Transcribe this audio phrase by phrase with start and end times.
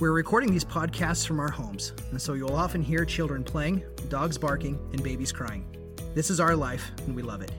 [0.00, 4.38] We're recording these podcasts from our homes, and so you'll often hear children playing, dogs
[4.38, 5.66] barking, and babies crying.
[6.14, 7.52] This is our life, and we love it.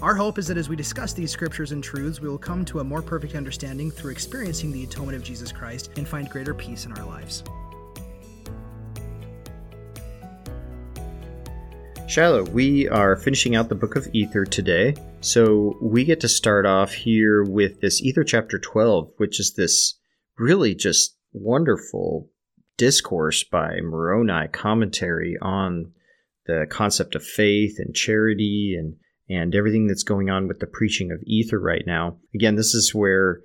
[0.00, 2.78] Our hope is that as we discuss these scriptures and truths, we will come to
[2.78, 6.86] a more perfect understanding through experiencing the atonement of Jesus Christ and find greater peace
[6.86, 7.42] in our lives.
[12.06, 14.94] Shiloh, we are finishing out the book of Ether today.
[15.20, 19.94] So we get to start off here with this Ether chapter 12, which is this
[20.38, 22.28] really just wonderful
[22.76, 25.92] discourse by Moroni, commentary on
[26.46, 28.96] the concept of faith and charity and
[29.30, 32.16] and everything that's going on with the preaching of ether right now.
[32.34, 33.42] Again, this is where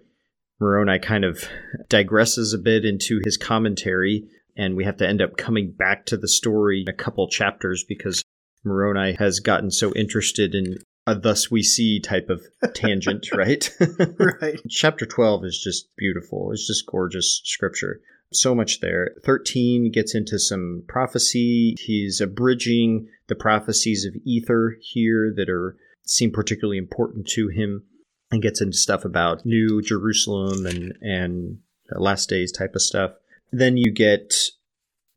[0.60, 1.44] Moroni kind of
[1.90, 6.16] digresses a bit into his commentary, and we have to end up coming back to
[6.16, 8.24] the story a couple chapters because
[8.64, 13.70] Moroni has gotten so interested in a thus we see type of tangent, right?
[14.42, 14.60] right.
[14.70, 16.52] Chapter 12 is just beautiful.
[16.52, 18.02] It's just gorgeous scripture.
[18.32, 19.12] So much there.
[19.24, 21.76] 13 gets into some prophecy.
[21.80, 27.84] He's abridging the prophecies of Ether here that are seem particularly important to him
[28.32, 31.60] and gets into stuff about New Jerusalem and and
[31.92, 33.12] last days type of stuff.
[33.52, 34.34] Then you get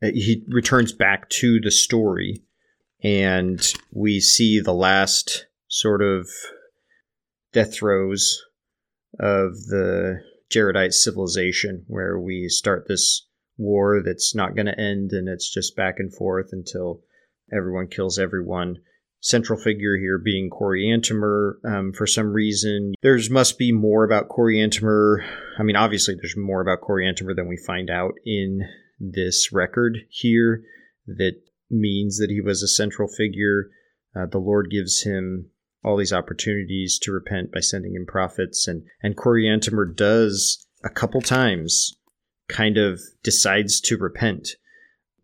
[0.03, 2.43] uh, he returns back to the story
[3.03, 6.29] and we see the last sort of
[7.53, 8.43] death throes
[9.19, 13.27] of the Jaredite civilization, where we start this
[13.59, 17.01] war that's not going to end and it's just back and forth until
[17.53, 18.77] everyone kills everyone.
[19.21, 21.55] Central figure here being Coriantumr.
[21.65, 25.27] Um, for some reason, there's must be more about Coriantumr.
[25.59, 28.61] I mean, obviously, there's more about Coriantumr than we find out in
[29.01, 30.63] this record here.
[31.07, 31.41] That
[31.71, 33.71] means that he was a central figure.
[34.15, 35.51] Uh, the Lord gives him
[35.87, 41.23] all these opportunities to repent by sending him prophets, and and Coriantumr does a couple
[41.23, 41.97] times,
[42.49, 44.51] kind of decides to repent,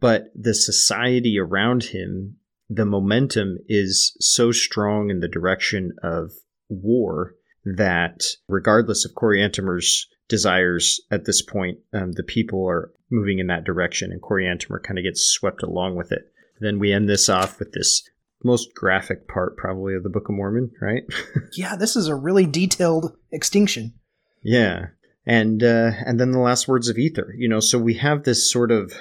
[0.00, 2.36] but the society around him,
[2.70, 6.30] the momentum is so strong in the direction of
[6.68, 7.34] war
[7.64, 13.64] that regardless of Coriantumr's desires at this point, um, the people are moving in that
[13.64, 16.32] direction, and Coriantumr kind of gets swept along with it.
[16.60, 18.08] Then we end this off with this
[18.44, 21.04] most graphic part probably of the Book of Mormon, right?
[21.56, 23.94] yeah, this is a really detailed extinction.
[24.42, 24.86] Yeah.
[25.24, 28.50] And uh, and then the last words of ether, you know, so we have this
[28.50, 28.92] sort of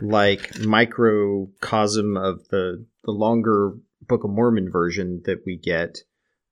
[0.00, 5.98] like microcosm of the the longer Book of Mormon version that we get,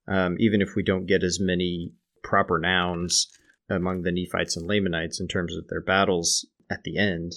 [0.06, 1.92] um, even if we don't get as many
[2.22, 3.28] proper nouns
[3.70, 7.32] among the Nephites and Lamanites in terms of their battles at the end.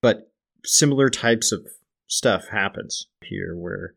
[0.00, 0.30] But
[0.64, 1.66] similar types of
[2.06, 3.94] stuff happens here where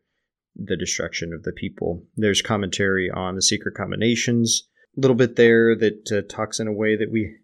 [0.58, 2.04] the destruction of the people.
[2.16, 6.72] There's commentary on the secret combinations, a little bit there that uh, talks in a
[6.72, 7.36] way that we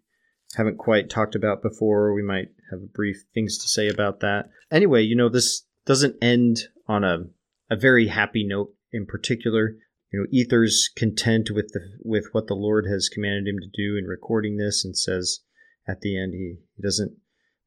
[0.55, 2.13] haven't quite talked about before.
[2.13, 4.49] We might have brief things to say about that.
[4.71, 7.25] Anyway, you know, this doesn't end on a,
[7.69, 9.77] a very happy note in particular.
[10.11, 13.97] You know, Ether's content with the with what the Lord has commanded him to do
[13.97, 15.39] in recording this and says
[15.87, 17.13] at the end he, he doesn't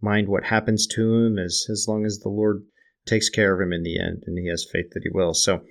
[0.00, 2.64] mind what happens to him as as long as the Lord
[3.08, 5.34] takes care of him in the end, and he has faith that he will.
[5.34, 5.62] So,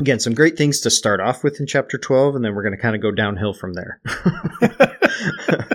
[0.00, 2.76] again, some great things to start off with in chapter 12, and then we're going
[2.76, 4.00] to kind of go downhill from there.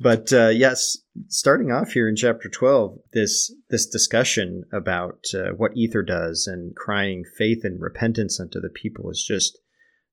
[0.00, 5.76] but uh, yes, starting off here in chapter 12, this this discussion about uh, what
[5.76, 9.58] ether does and crying faith and repentance unto the people is just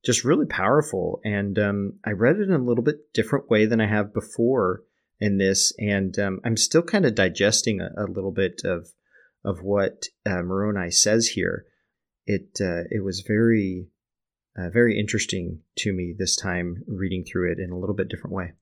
[0.04, 1.20] just really powerful.
[1.24, 4.84] And um, I read it in a little bit different way than I have before
[5.20, 8.88] in this, and um, I'm still kind of digesting a, a little bit of
[9.50, 11.66] of what uh, Moroni says here,
[12.26, 13.88] it uh, it was very
[14.58, 18.36] uh, very interesting to me this time reading through it in a little bit different
[18.36, 18.54] way.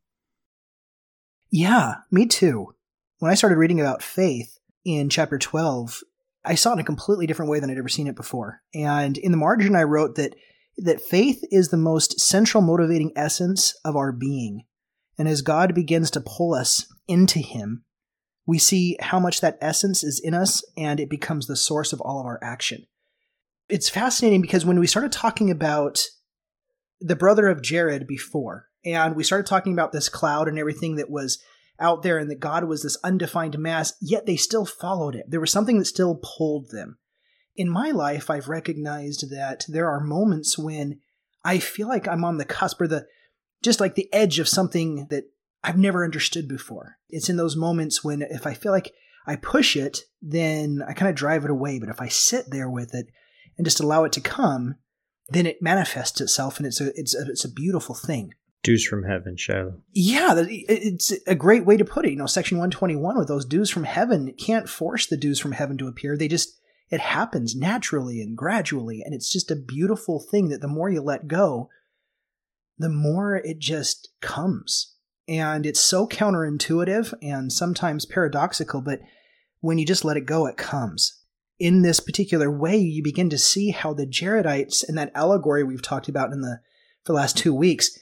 [1.51, 2.73] Yeah, me too.
[3.19, 6.01] When I started reading about faith in chapter 12,
[6.45, 8.61] I saw it in a completely different way than I'd ever seen it before.
[8.73, 10.35] And in the margin I wrote that
[10.77, 14.63] that faith is the most central motivating essence of our being.
[15.17, 17.83] And as God begins to pull us into him,
[18.47, 22.01] we see how much that essence is in us and it becomes the source of
[22.01, 22.87] all of our action.
[23.69, 26.01] It's fascinating because when we started talking about
[27.01, 31.09] the brother of Jared before, and we started talking about this cloud and everything that
[31.09, 31.43] was
[31.77, 35.25] out there and that God was this undefined mass, yet they still followed it.
[35.29, 36.97] There was something that still pulled them.
[37.55, 40.99] In my life, I've recognized that there are moments when
[41.43, 43.05] I feel like I'm on the cusp or the
[43.61, 45.25] just like the edge of something that
[45.63, 46.97] I've never understood before.
[47.09, 48.93] It's in those moments when if I feel like
[49.25, 51.79] I push it, then I kind of drive it away.
[51.79, 53.07] But if I sit there with it
[53.57, 54.75] and just allow it to come,
[55.29, 58.33] then it manifests itself, and it's a it's a, it's a beautiful thing.
[58.63, 59.81] Dews from heaven, Shiloh.
[59.93, 62.11] Yeah, it's a great way to put it.
[62.11, 65.39] You know, Section one twenty one with those dews from heaven can't force the dews
[65.39, 66.17] from heaven to appear.
[66.17, 66.59] They just
[66.89, 71.01] it happens naturally and gradually, and it's just a beautiful thing that the more you
[71.01, 71.69] let go,
[72.77, 74.95] the more it just comes.
[75.27, 78.99] And it's so counterintuitive and sometimes paradoxical, but
[79.59, 81.21] when you just let it go, it comes.
[81.59, 85.81] In this particular way, you begin to see how the Jaredites and that allegory we've
[85.81, 86.59] talked about in the
[87.03, 87.97] for the last two weeks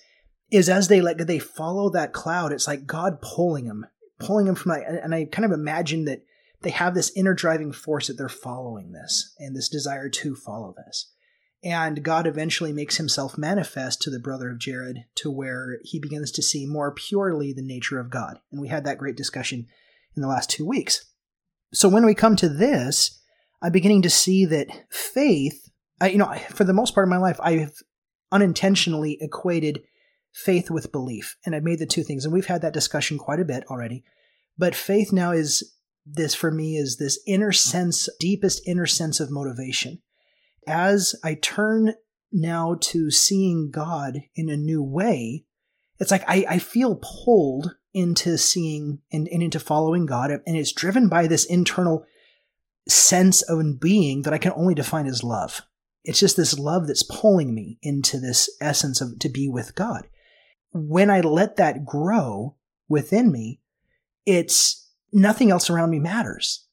[0.51, 3.85] is as they let they follow that cloud, it's like God pulling them,
[4.19, 5.03] pulling them from that.
[5.03, 6.23] And I kind of imagine that
[6.61, 10.73] they have this inner driving force that they're following this and this desire to follow
[10.85, 11.11] this.
[11.63, 16.31] And God eventually makes himself manifest to the brother of Jared to where he begins
[16.31, 18.39] to see more purely the nature of God.
[18.51, 19.67] And we had that great discussion
[20.15, 21.05] in the last two weeks.
[21.73, 23.19] So when we come to this,
[23.61, 25.69] I'm beginning to see that faith,
[25.99, 27.81] I, you know, for the most part of my life, I've
[28.31, 29.81] unintentionally equated
[30.33, 31.37] faith with belief.
[31.45, 32.25] And I've made the two things.
[32.25, 34.03] And we've had that discussion quite a bit already.
[34.57, 35.73] But faith now is
[36.05, 40.01] this for me is this inner sense, deepest inner sense of motivation
[40.67, 41.95] as I turn
[42.31, 45.45] now to seeing God in a new way,
[45.99, 50.73] it's like I, I feel pulled into seeing and, and into following God, and it's
[50.73, 52.05] driven by this internal
[52.87, 55.61] sense of being that I can only define as love.
[56.03, 60.07] It's just this love that's pulling me into this essence of to be with God.
[60.71, 62.55] When I let that grow
[62.87, 63.61] within me,
[64.25, 66.67] it's nothing else around me matters.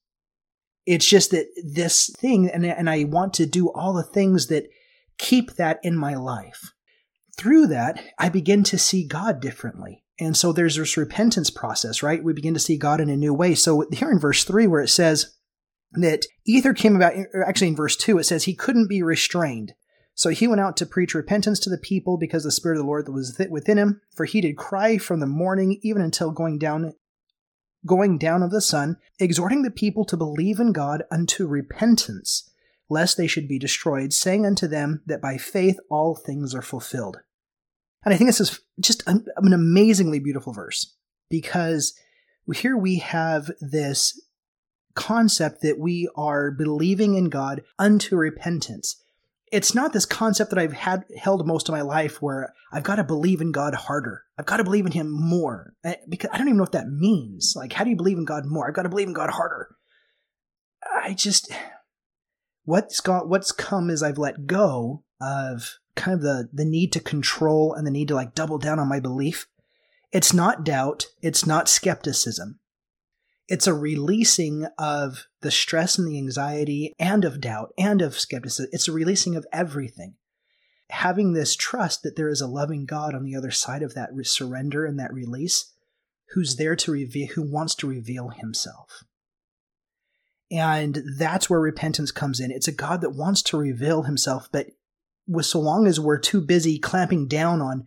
[0.86, 4.68] It's just that this thing, and, and I want to do all the things that
[5.18, 6.72] keep that in my life.
[7.36, 10.02] Through that, I begin to see God differently.
[10.18, 12.22] And so there's this repentance process, right?
[12.22, 13.54] We begin to see God in a new way.
[13.54, 15.34] So here in verse 3, where it says
[15.92, 17.14] that Ether came about,
[17.46, 19.74] actually in verse 2, it says he couldn't be restrained.
[20.14, 22.86] So he went out to preach repentance to the people because the Spirit of the
[22.86, 24.00] Lord was within him.
[24.14, 26.92] For he did cry from the morning even until going down
[27.86, 32.50] going down of the sun, exhorting the people to believe in God unto repentance,
[32.88, 37.18] lest they should be destroyed, saying unto them that by faith all things are fulfilled.
[38.04, 40.94] And I think this is just an, an amazingly beautiful verse
[41.30, 41.94] because
[42.54, 44.20] here we have this
[44.94, 49.01] concept that we are believing in God unto repentance
[49.52, 52.96] it's not this concept that I've had held most of my life where I've got
[52.96, 54.24] to believe in God harder.
[54.38, 55.74] I've got to believe in him more.
[55.84, 57.52] Eh, because I don't even know what that means.
[57.54, 58.66] Like, how do you believe in God more?
[58.66, 59.68] I've got to believe in God harder.
[60.90, 61.52] I just
[62.64, 67.00] what's got what's come is I've let go of kind of the the need to
[67.00, 69.46] control and the need to like double down on my belief.
[70.12, 72.58] It's not doubt, it's not skepticism.
[73.52, 78.70] It's a releasing of the stress and the anxiety and of doubt and of skepticism.
[78.72, 80.14] It's a releasing of everything.
[80.88, 84.08] Having this trust that there is a loving God on the other side of that
[84.22, 85.70] surrender and that release
[86.30, 89.04] who's there to reveal, who wants to reveal himself.
[90.50, 92.50] And that's where repentance comes in.
[92.50, 94.68] It's a God that wants to reveal himself, but
[95.28, 97.86] with so long as we're too busy clamping down on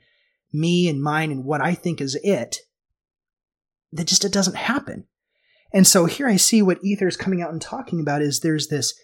[0.53, 2.57] me and mine and what I think is it,
[3.91, 5.07] that just it doesn't happen.
[5.75, 8.97] And so here I see what Ether's coming out and talking about is there's this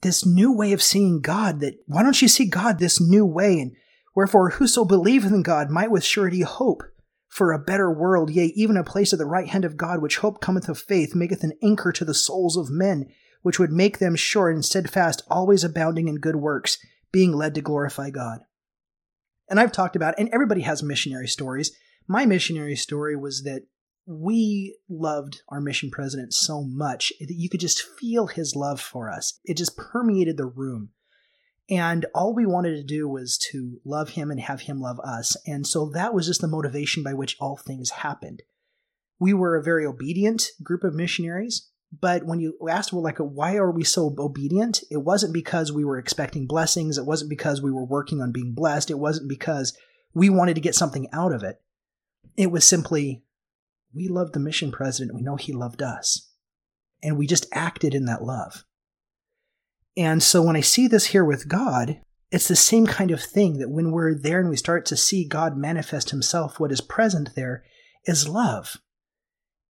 [0.00, 3.60] this new way of seeing God that why don't you see God this new way
[3.60, 3.72] and
[4.14, 6.82] wherefore whoso believeth in God might with surety hope
[7.28, 10.18] for a better world yea even a place at the right hand of God which
[10.18, 13.06] hope cometh of faith maketh an anchor to the souls of men
[13.42, 16.78] which would make them sure and steadfast always abounding in good works
[17.12, 18.40] being led to glorify God.
[19.50, 21.70] And I've talked about and everybody has missionary stories.
[22.08, 23.64] My missionary story was that
[24.06, 29.10] we loved our mission president so much that you could just feel his love for
[29.10, 29.40] us.
[29.44, 30.90] It just permeated the room.
[31.70, 35.36] And all we wanted to do was to love him and have him love us.
[35.46, 38.42] And so that was just the motivation by which all things happened.
[39.18, 43.56] We were a very obedient group of missionaries, but when you asked, well, like, why
[43.56, 44.82] are we so obedient?
[44.90, 46.98] It wasn't because we were expecting blessings.
[46.98, 48.90] It wasn't because we were working on being blessed.
[48.90, 49.74] It wasn't because
[50.12, 51.62] we wanted to get something out of it.
[52.36, 53.22] It was simply
[53.94, 55.14] we loved the mission president.
[55.14, 56.30] We know he loved us.
[57.02, 58.64] And we just acted in that love.
[59.96, 63.58] And so when I see this here with God, it's the same kind of thing
[63.58, 67.34] that when we're there and we start to see God manifest himself, what is present
[67.36, 67.62] there
[68.06, 68.78] is love.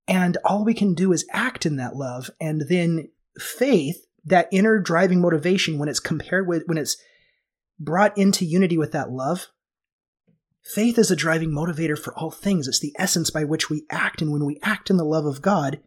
[0.07, 2.29] And all we can do is act in that love.
[2.39, 6.97] And then faith, that inner driving motivation, when it's compared with, when it's
[7.79, 9.47] brought into unity with that love,
[10.65, 12.67] faith is a driving motivator for all things.
[12.67, 14.21] It's the essence by which we act.
[14.21, 15.79] And when we act in the love of God,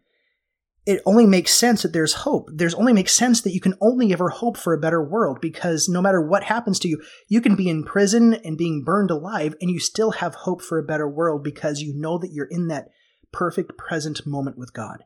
[0.86, 2.48] it only makes sense that there's hope.
[2.50, 5.88] There's only makes sense that you can only ever hope for a better world because
[5.88, 9.54] no matter what happens to you, you can be in prison and being burned alive
[9.60, 12.68] and you still have hope for a better world because you know that you're in
[12.68, 12.88] that
[13.32, 15.04] perfect present moment with God.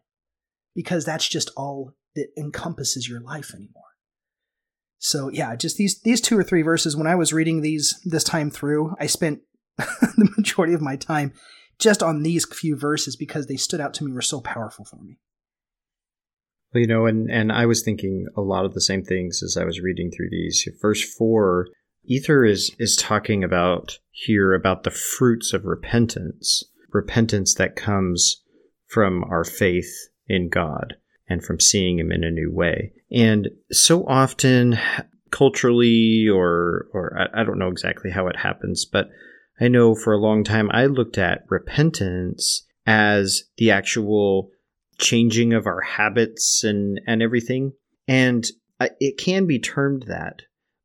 [0.74, 3.82] Because that's just all that encompasses your life anymore.
[4.98, 8.22] So yeah, just these these two or three verses when I was reading these this
[8.22, 9.40] time through, I spent
[9.78, 11.32] the majority of my time
[11.78, 14.96] just on these few verses because they stood out to me were so powerful for
[14.96, 15.18] me.
[16.72, 19.56] Well, you know, and, and I was thinking a lot of the same things as
[19.56, 20.66] I was reading through these.
[20.80, 21.68] Verse four,
[22.04, 28.42] Ether is is talking about here about the fruits of repentance, repentance that comes
[28.86, 30.94] from our faith in God
[31.28, 32.92] and from seeing Him in a new way.
[33.10, 34.78] And so often,
[35.30, 39.08] culturally, or or I, I don't know exactly how it happens, but
[39.60, 44.50] I know for a long time I looked at repentance as the actual
[44.98, 47.72] changing of our habits and and everything.
[48.08, 48.44] And
[48.98, 50.42] it can be termed that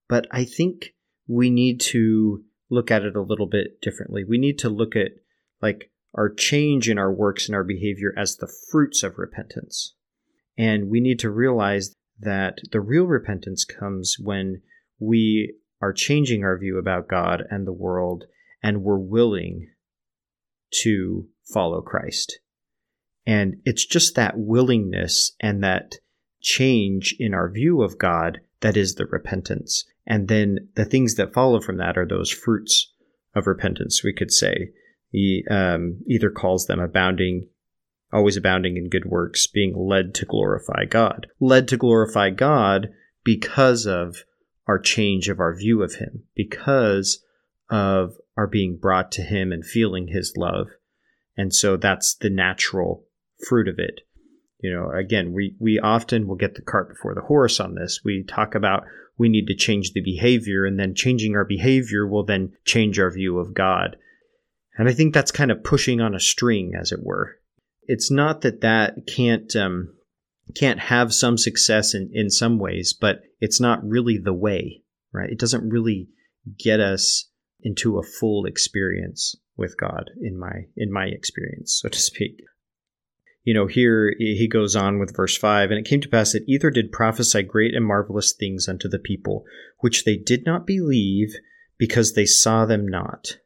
[0.08, 0.94] but i think
[1.28, 4.24] we need to look at it a little bit differently.
[4.24, 5.12] We need to look at
[5.62, 9.94] like our change in our works and our behavior as the fruits of repentance.
[10.58, 14.62] And we need to realize that the real repentance comes when
[15.00, 18.26] we are changing our view about god and the world
[18.64, 19.68] and we're willing
[20.72, 22.40] to follow christ
[23.28, 25.96] and it's just that willingness and that
[26.42, 29.84] change in our view of God that is the repentance.
[30.06, 32.92] And then the things that follow from that are those fruits
[33.36, 34.70] of repentance, we could say.
[35.12, 37.50] He um, Ether calls them abounding,
[38.12, 41.28] always abounding in good works, being led to glorify God.
[41.40, 42.90] Led to glorify God
[43.24, 44.24] because of
[44.68, 47.24] our change of our view of Him, because
[47.70, 50.68] of our being brought to Him and feeling His love.
[51.36, 53.06] And so that's the natural
[53.48, 54.02] fruit of it.
[54.60, 58.02] You know, again, we, we often will get the cart before the horse on this.
[58.04, 58.84] We talk about
[59.18, 63.12] we need to change the behavior, and then changing our behavior will then change our
[63.12, 63.98] view of God.
[64.78, 67.38] And I think that's kind of pushing on a string, as it were.
[67.88, 69.96] It's not that that can't um,
[70.56, 75.30] can't have some success in, in some ways, but it's not really the way, right?
[75.30, 76.10] It doesn't really
[76.60, 77.30] get us
[77.62, 82.42] into a full experience with God in my in my experience, so to speak
[83.48, 86.44] you know, here he goes on with verse 5 And it came to pass that
[86.50, 89.46] Ether did prophesy great and marvelous things unto the people,
[89.78, 91.34] which they did not believe
[91.78, 93.38] because they saw them not.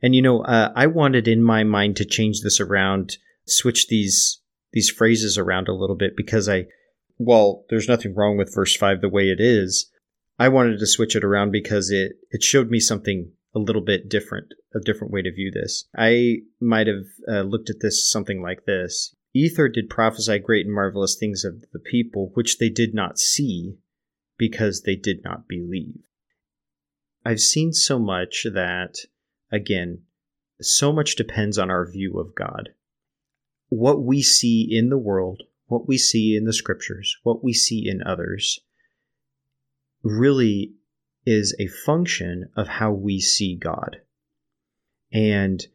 [0.00, 4.40] And, you know, uh, I wanted in my mind to change this around, switch these
[4.72, 6.66] these phrases around a little bit because I,
[7.18, 9.90] well, there's nothing wrong with verse 5 the way it is.
[10.38, 14.08] I wanted to switch it around because it, it showed me something a little bit
[14.08, 15.84] different, a different way to view this.
[15.96, 19.14] I might have uh, looked at this something like this.
[19.32, 23.76] Ether did prophesy great and marvelous things of the people, which they did not see,
[24.38, 26.00] because they did not believe.
[27.24, 28.94] I've seen so much that,
[29.52, 30.02] again,
[30.60, 32.70] so much depends on our view of God.
[33.68, 37.88] What we see in the world, what we see in the scriptures, what we see
[37.88, 38.60] in others,
[40.02, 40.72] really
[41.26, 43.98] is a function of how we see God.
[45.12, 45.66] And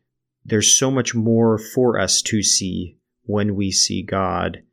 [0.44, 4.64] there's so much more for us to see when we see God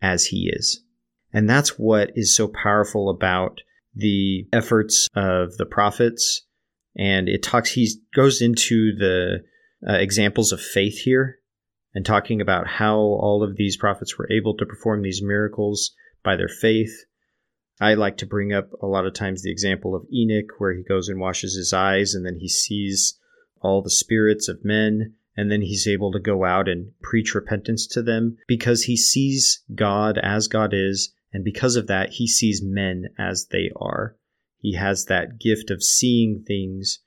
[0.00, 0.82] as He is.
[1.32, 3.60] And that's what is so powerful about
[3.94, 6.42] the efforts of the prophets.
[6.96, 9.44] And it talks, he goes into the
[9.86, 11.38] uh, examples of faith here
[11.94, 15.92] and talking about how all of these prophets were able to perform these miracles
[16.22, 17.04] by their faith.
[17.80, 20.82] I like to bring up a lot of times the example of Enoch, where he
[20.82, 23.18] goes and washes his eyes and then he sees
[23.60, 27.86] all the spirits of men and then he's able to go out and preach repentance
[27.86, 32.62] to them because he sees God as God is, and because of that, he sees
[32.62, 34.16] men as they are.
[34.58, 37.00] He has that gift of seeing things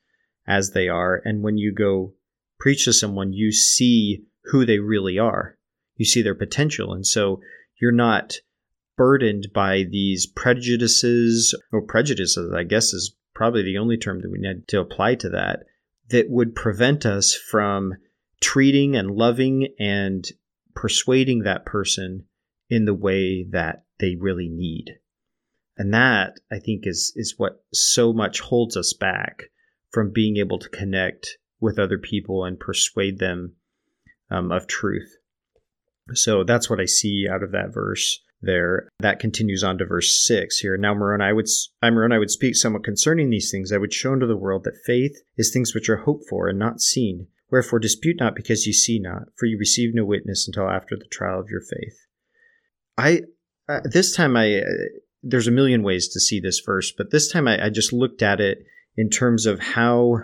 [0.45, 2.13] as they are, and when you go
[2.59, 5.57] preach to someone, you see who they really are.
[5.95, 7.41] You see their potential, and so
[7.81, 8.35] you're not
[8.99, 14.39] burdened by these prejudices or prejudices, I guess is probably the only term that we
[14.39, 15.59] need to apply to that,
[16.09, 17.93] that would prevent us from
[18.41, 20.27] treating and loving and
[20.75, 22.25] persuading that person
[22.69, 24.97] in the way that they really need.
[25.77, 29.43] And that I think is is what so much holds us back
[29.91, 33.53] from being able to connect with other people and persuade them
[34.29, 35.15] um, of truth.
[36.15, 38.89] So that's what I see out of that verse there.
[38.99, 40.77] That continues on to verse 6 here.
[40.77, 41.47] Now, Moroni, I would,
[41.81, 43.71] I, Moroni, I would speak somewhat concerning these things.
[43.71, 46.57] I would show unto the world that faith is things which are hoped for and
[46.57, 47.27] not seen.
[47.51, 51.07] Wherefore dispute not because you see not, for you receive no witness until after the
[51.11, 51.97] trial of your faith.
[52.97, 53.21] I,
[53.67, 54.63] uh, this time I, uh,
[55.23, 58.21] there's a million ways to see this verse, but this time I, I just looked
[58.21, 58.59] at it
[58.95, 60.17] in terms of how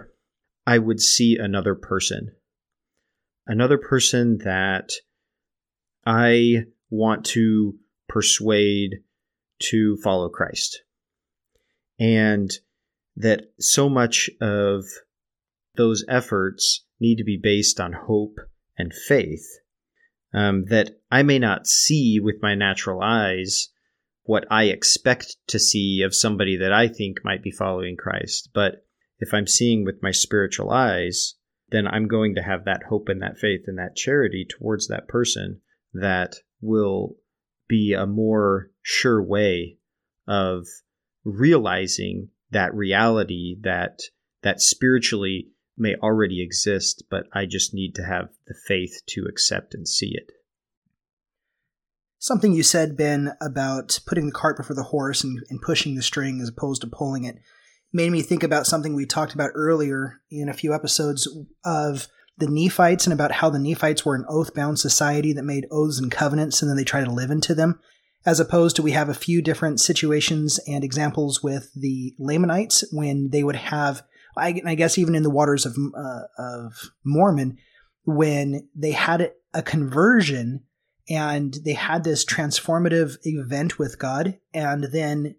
[0.68, 2.32] I would see another person.
[3.48, 4.92] Another person that
[6.06, 7.76] I want to
[8.16, 9.02] persuade
[9.60, 10.84] to follow Christ.
[12.00, 12.50] And
[13.18, 14.86] that so much of
[15.76, 18.38] those efforts need to be based on hope
[18.78, 19.46] and faith
[20.34, 23.68] um, that I may not see with my natural eyes
[24.24, 28.50] what I expect to see of somebody that I think might be following Christ.
[28.54, 28.86] But
[29.20, 31.34] if I'm seeing with my spiritual eyes,
[31.70, 35.10] then I'm going to have that hope and that faith and that charity towards that
[35.10, 35.60] person
[35.94, 37.18] that will
[37.68, 39.78] be a more sure way
[40.28, 40.66] of
[41.24, 44.00] realizing that reality that
[44.44, 49.74] that spiritually may already exist but i just need to have the faith to accept
[49.74, 50.32] and see it.
[52.20, 56.02] Something you said ben about putting the cart before the horse and, and pushing the
[56.02, 57.38] string as opposed to pulling it
[57.92, 61.28] made me think about something we talked about earlier in a few episodes
[61.64, 65.68] of the Nephites and about how the Nephites were an oath bound society that made
[65.72, 67.80] oaths and covenants and then they try to live into them.
[68.26, 73.30] As opposed to, we have a few different situations and examples with the Lamanites when
[73.30, 74.02] they would have,
[74.36, 77.58] I, guess, even in the waters of, uh, of Mormon,
[78.04, 80.64] when they had a conversion
[81.08, 85.36] and they had this transformative event with God, and then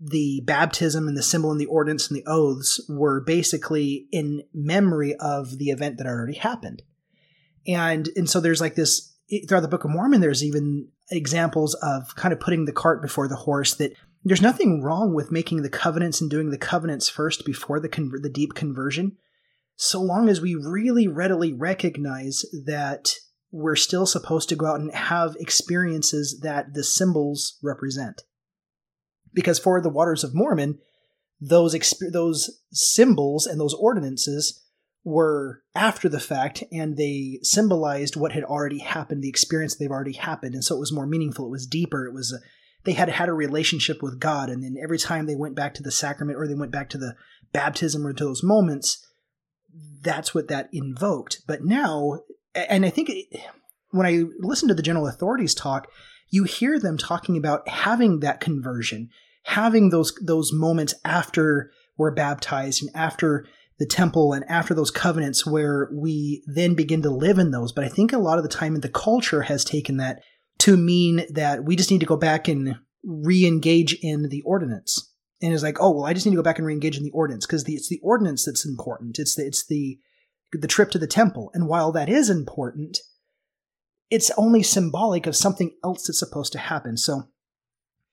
[0.00, 5.14] the baptism and the symbol and the ordinance and the oaths were basically in memory
[5.16, 6.82] of the event that already happened.
[7.66, 9.14] And and so there's like this
[9.48, 13.28] throughout the Book of Mormon, there's even examples of kind of putting the cart before
[13.28, 13.92] the horse that
[14.24, 18.12] there's nothing wrong with making the covenants and doing the covenants first before the con-
[18.22, 19.16] the deep conversion,
[19.76, 23.14] so long as we really readily recognize that
[23.52, 28.22] we're still supposed to go out and have experiences that the symbols represent
[29.36, 30.80] because for the waters of Mormon,
[31.40, 34.64] those exp- those symbols and those ordinances
[35.04, 40.14] were after the fact and they symbolized what had already happened the experience they've already
[40.14, 40.54] happened.
[40.54, 42.38] And so it was more meaningful it was deeper it was a,
[42.84, 44.48] they had had a relationship with god.
[44.48, 46.98] And then every time they went back to the sacrament or they went back to
[46.98, 47.14] the
[47.52, 49.06] baptism or to those moments
[50.00, 51.42] that's what that invoked.
[51.46, 52.20] But now
[52.54, 53.26] and i think it,
[53.90, 55.88] when i listen to the general authorities talk
[56.30, 59.10] you hear them talking about having that conversion
[59.46, 63.46] having those those moments after we're baptized and after
[63.78, 67.72] the temple and after those covenants where we then begin to live in those.
[67.72, 70.20] But I think a lot of the time the culture has taken that
[70.58, 75.12] to mean that we just need to go back and re-engage in the ordinance.
[75.40, 77.12] And it's like, oh well, I just need to go back and re-engage in the
[77.12, 79.18] ordinance because it's the ordinance that's important.
[79.18, 79.98] It's the it's the
[80.52, 81.50] the trip to the temple.
[81.54, 82.98] And while that is important,
[84.10, 86.96] it's only symbolic of something else that's supposed to happen.
[86.96, 87.28] So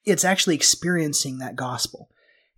[0.06, 2.10] it's actually experiencing that gospel.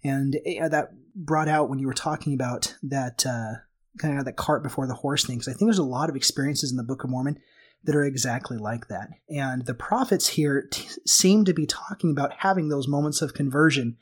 [0.03, 3.53] And it, that brought out when you were talking about that uh,
[3.97, 5.37] kind of that cart before the horse thing.
[5.37, 7.39] Because I think there's a lot of experiences in the Book of Mormon
[7.83, 9.09] that are exactly like that.
[9.29, 13.97] And the prophets here t- seem to be talking about having those moments of conversion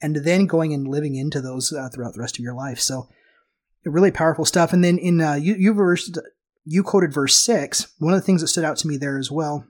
[0.00, 2.80] and then going and living into those uh, throughout the rest of your life.
[2.80, 3.08] So
[3.84, 4.72] really powerful stuff.
[4.72, 6.10] And then in uh, you, you verse
[6.64, 7.92] you quoted verse six.
[7.98, 9.64] One of the things that stood out to me there as well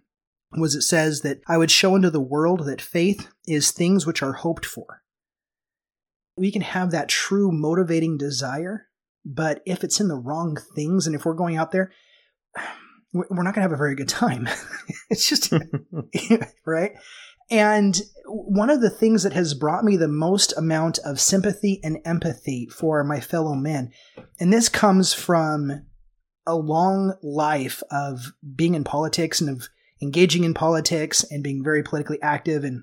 [0.52, 4.22] was it says that I would show unto the world that faith is things which
[4.22, 5.02] are hoped for.
[6.36, 8.86] We can have that true motivating desire,
[9.24, 11.92] but if it's in the wrong things and if we're going out there,
[13.12, 14.48] we're not going to have a very good time.
[15.10, 15.52] it's just,
[16.66, 16.92] right?
[17.50, 21.98] And one of the things that has brought me the most amount of sympathy and
[22.04, 23.90] empathy for my fellow men,
[24.38, 25.86] and this comes from
[26.46, 29.68] a long life of being in politics and of
[30.02, 32.82] engaging in politics and being very politically active and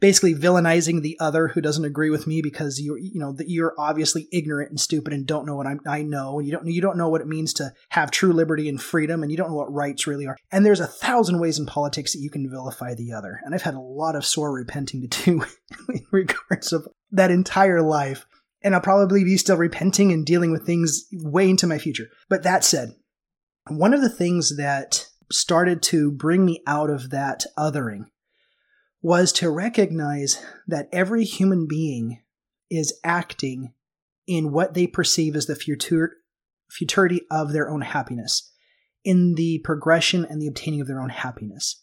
[0.00, 3.74] basically villainizing the other who doesn't agree with me because you you know that you're
[3.78, 6.38] obviously ignorant and stupid and don't know what I'm, I know.
[6.38, 9.22] And you don't you don't know what it means to have true liberty and freedom
[9.22, 10.36] and you don't know what rights really are.
[10.52, 13.40] And there's a thousand ways in politics that you can vilify the other.
[13.44, 15.44] And I've had a lot of sore repenting to do
[15.88, 18.26] in regards of that entire life.
[18.62, 22.08] And I'll probably be still repenting and dealing with things way into my future.
[22.28, 22.90] But that said
[23.68, 28.06] one of the things that started to bring me out of that othering
[29.02, 32.22] was to recognize that every human being
[32.70, 33.72] is acting
[34.26, 36.16] in what they perceive as the futur-
[36.70, 38.52] futurity of their own happiness.
[39.04, 41.82] in the progression and the obtaining of their own happiness.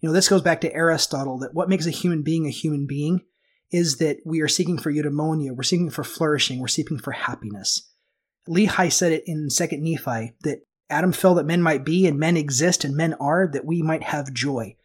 [0.00, 2.86] You know, this goes back to Aristotle that what makes a human being a human
[2.86, 3.20] being
[3.70, 7.90] is that we are seeking for eudaimonia, we're seeking for flourishing, we're seeking for happiness.
[8.48, 12.36] Lehi said it in Second Nephi that Adam fell that men might be and men
[12.36, 14.76] exist and men are that we might have joy.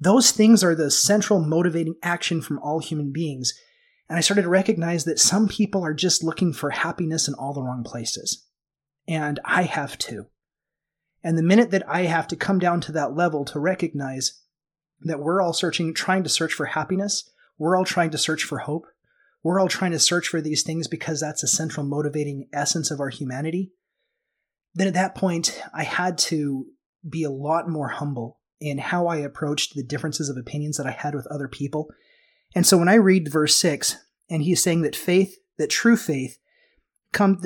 [0.00, 3.54] Those things are the central motivating action from all human beings.
[4.08, 7.54] And I started to recognize that some people are just looking for happiness in all
[7.54, 8.44] the wrong places.
[9.06, 10.26] And I have too.
[11.22, 14.42] And the minute that I have to come down to that level to recognize
[15.00, 18.58] that we're all searching, trying to search for happiness, we're all trying to search for
[18.58, 18.86] hope,
[19.42, 23.00] we're all trying to search for these things because that's a central motivating essence of
[23.00, 23.72] our humanity,
[24.74, 26.66] then at that point, I had to
[27.08, 30.90] be a lot more humble in how I approached the differences of opinions that I
[30.90, 31.90] had with other people.
[32.54, 33.96] And so when I read verse 6,
[34.30, 36.38] and he's saying that faith, that true faith,
[37.12, 37.42] come,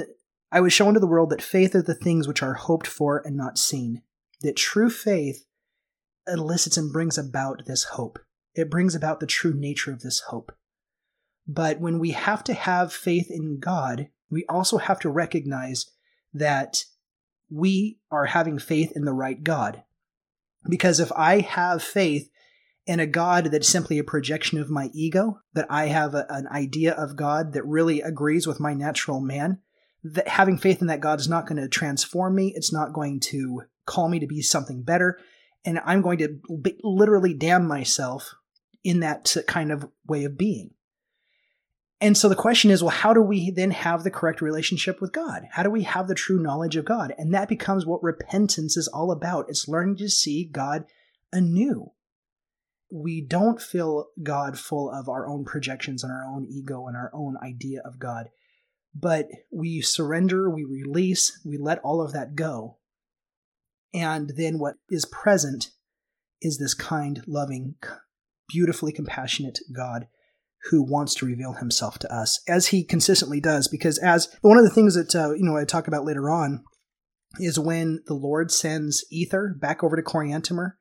[0.52, 3.22] I was shown to the world that faith are the things which are hoped for
[3.24, 4.02] and not seen.
[4.42, 5.44] That true faith
[6.26, 8.18] elicits and brings about this hope.
[8.54, 10.52] It brings about the true nature of this hope.
[11.46, 15.86] But when we have to have faith in God, we also have to recognize
[16.34, 16.84] that
[17.50, 19.82] we are having faith in the right God.
[20.68, 22.30] Because if I have faith
[22.86, 26.46] in a God that's simply a projection of my ego, that I have a, an
[26.48, 29.58] idea of God that really agrees with my natural man,
[30.02, 32.52] that having faith in that God is not going to transform me.
[32.54, 35.18] It's not going to call me to be something better.
[35.64, 36.38] And I'm going to
[36.82, 38.34] literally damn myself
[38.84, 40.70] in that kind of way of being.
[42.00, 45.12] And so the question is, well, how do we then have the correct relationship with
[45.12, 45.42] God?
[45.50, 47.12] How do we have the true knowledge of God?
[47.18, 49.46] And that becomes what repentance is all about.
[49.48, 50.84] It's learning to see God
[51.32, 51.92] anew.
[52.90, 57.10] We don't fill God full of our own projections and our own ego and our
[57.12, 58.30] own idea of God,
[58.94, 62.78] but we surrender, we release, we let all of that go.
[63.92, 65.70] And then what is present
[66.40, 67.74] is this kind, loving,
[68.48, 70.06] beautifully compassionate God
[70.64, 74.64] who wants to reveal himself to us as he consistently does because as one of
[74.64, 76.64] the things that uh, you know I talk about later on
[77.38, 80.72] is when the Lord sends Ether back over to Coriantumr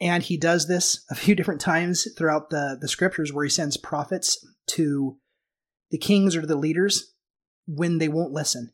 [0.00, 3.76] and he does this a few different times throughout the the scriptures where he sends
[3.76, 5.16] prophets to
[5.90, 7.14] the kings or to the leaders
[7.66, 8.72] when they won't listen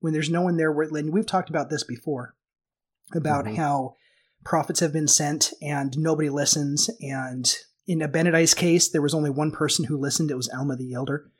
[0.00, 2.34] when there's no one there where and we've talked about this before
[3.14, 3.56] about mm-hmm.
[3.56, 3.94] how
[4.44, 9.50] prophets have been sent and nobody listens and in Abinadi's case, there was only one
[9.50, 10.30] person who listened.
[10.30, 11.30] It was Alma the Elder.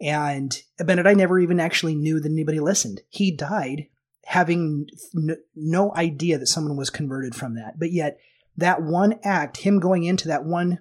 [0.00, 3.00] And Abinadi never even actually knew that anybody listened.
[3.08, 3.88] He died
[4.26, 7.78] having n- no idea that someone was converted from that.
[7.78, 8.18] But yet,
[8.56, 10.80] that one act, him going into that one,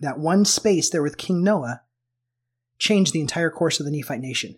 [0.00, 1.82] that one space there with King Noah,
[2.78, 4.56] changed the entire course of the Nephite nation.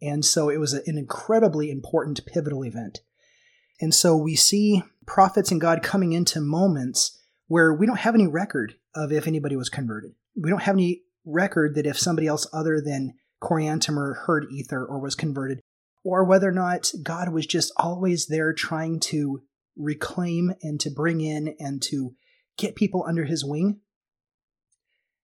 [0.00, 3.00] And so it was an incredibly important pivotal event.
[3.80, 7.19] And so we see prophets and God coming into moments
[7.50, 10.12] where we don't have any record of if anybody was converted.
[10.40, 15.00] We don't have any record that if somebody else other than Coriantumr heard Ether or
[15.00, 15.60] was converted,
[16.04, 19.42] or whether or not God was just always there trying to
[19.76, 22.14] reclaim and to bring in and to
[22.56, 23.80] get people under his wing.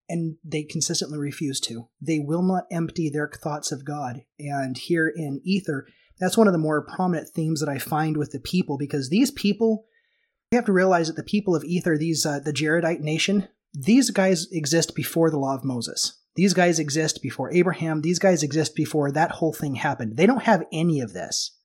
[0.08, 1.90] And they consistently refuse to.
[2.00, 4.22] They will not empty their thoughts of God.
[4.40, 5.86] And here in Ether,
[6.18, 9.30] that's one of the more prominent themes that I find with the people because these
[9.30, 9.84] people
[10.56, 14.46] have to realize that the people of Ether, these uh, the Jaredite nation, these guys
[14.50, 16.20] exist before the law of Moses.
[16.34, 18.02] These guys exist before Abraham.
[18.02, 20.16] These guys exist before that whole thing happened.
[20.16, 21.56] They don't have any of this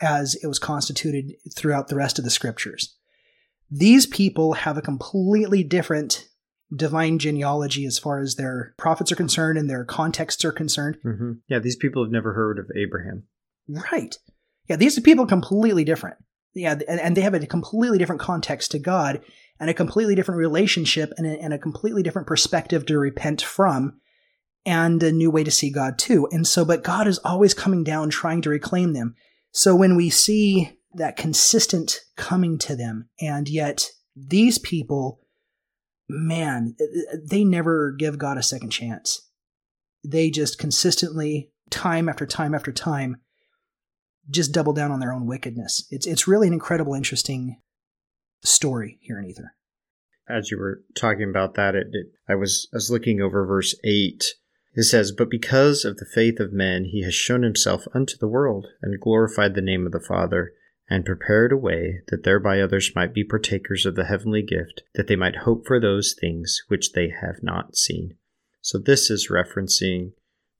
[0.00, 2.96] as it was constituted throughout the rest of the scriptures.
[3.70, 6.28] These people have a completely different
[6.74, 10.98] divine genealogy as far as their prophets are concerned and their contexts are concerned.
[11.04, 11.32] Mm-hmm.
[11.48, 13.24] Yeah, these people have never heard of Abraham.
[13.68, 14.16] Right.
[14.68, 16.16] Yeah, these are people completely different
[16.54, 19.20] yeah, and, they have a completely different context to God
[19.58, 24.00] and a completely different relationship and a, and a completely different perspective to repent from
[24.66, 26.28] and a new way to see God too.
[26.32, 29.14] And so, but God is always coming down trying to reclaim them.
[29.52, 35.20] So when we see that consistent coming to them, and yet these people,
[36.08, 36.76] man,
[37.28, 39.28] they never give God a second chance.
[40.04, 43.18] They just consistently, time after time after time,
[44.28, 45.86] just double down on their own wickedness.
[45.90, 47.60] It's it's really an incredible, interesting
[48.42, 49.54] story here in Ether.
[50.28, 53.74] As you were talking about that, it, it, I was I was looking over verse
[53.84, 54.34] eight.
[54.74, 58.28] It says, "But because of the faith of men, he has shown himself unto the
[58.28, 60.52] world, and glorified the name of the Father."
[60.92, 65.06] and prepared a way that thereby others might be partakers of the heavenly gift, that
[65.06, 68.16] they might hope for those things which they have not seen.
[68.60, 70.12] So, this is referencing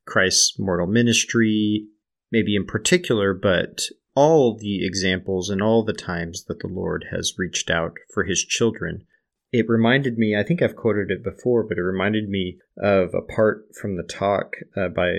[0.06, 1.88] Christ's mortal ministry
[2.30, 3.82] maybe in particular, but
[4.14, 8.44] all the examples and all the times that the Lord has reached out for his
[8.44, 9.04] children.
[9.52, 13.22] It reminded me, I think I've quoted it before, but it reminded me of a
[13.22, 15.12] part from the talk uh, by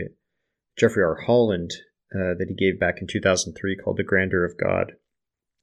[0.78, 1.22] Jeffrey R.
[1.26, 1.72] Holland
[2.14, 4.94] uh, that he gave back in 2003 called The Grandeur of God.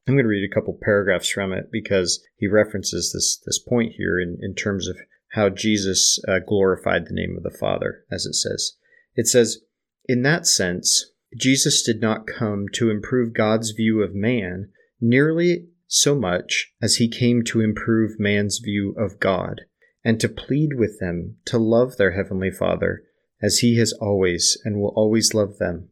[0.06, 3.92] I'm going to read a couple paragraphs from it because he references this, this point
[3.96, 4.96] here in, in terms of
[5.32, 8.72] how Jesus uh, glorified the name of the Father, as it says.
[9.14, 9.58] It says,
[10.06, 16.14] In that sense, Jesus did not come to improve God's view of man nearly so
[16.14, 19.62] much as he came to improve man's view of God,
[20.04, 23.04] and to plead with them to love their Heavenly Father
[23.40, 25.88] as he has always and will always love them.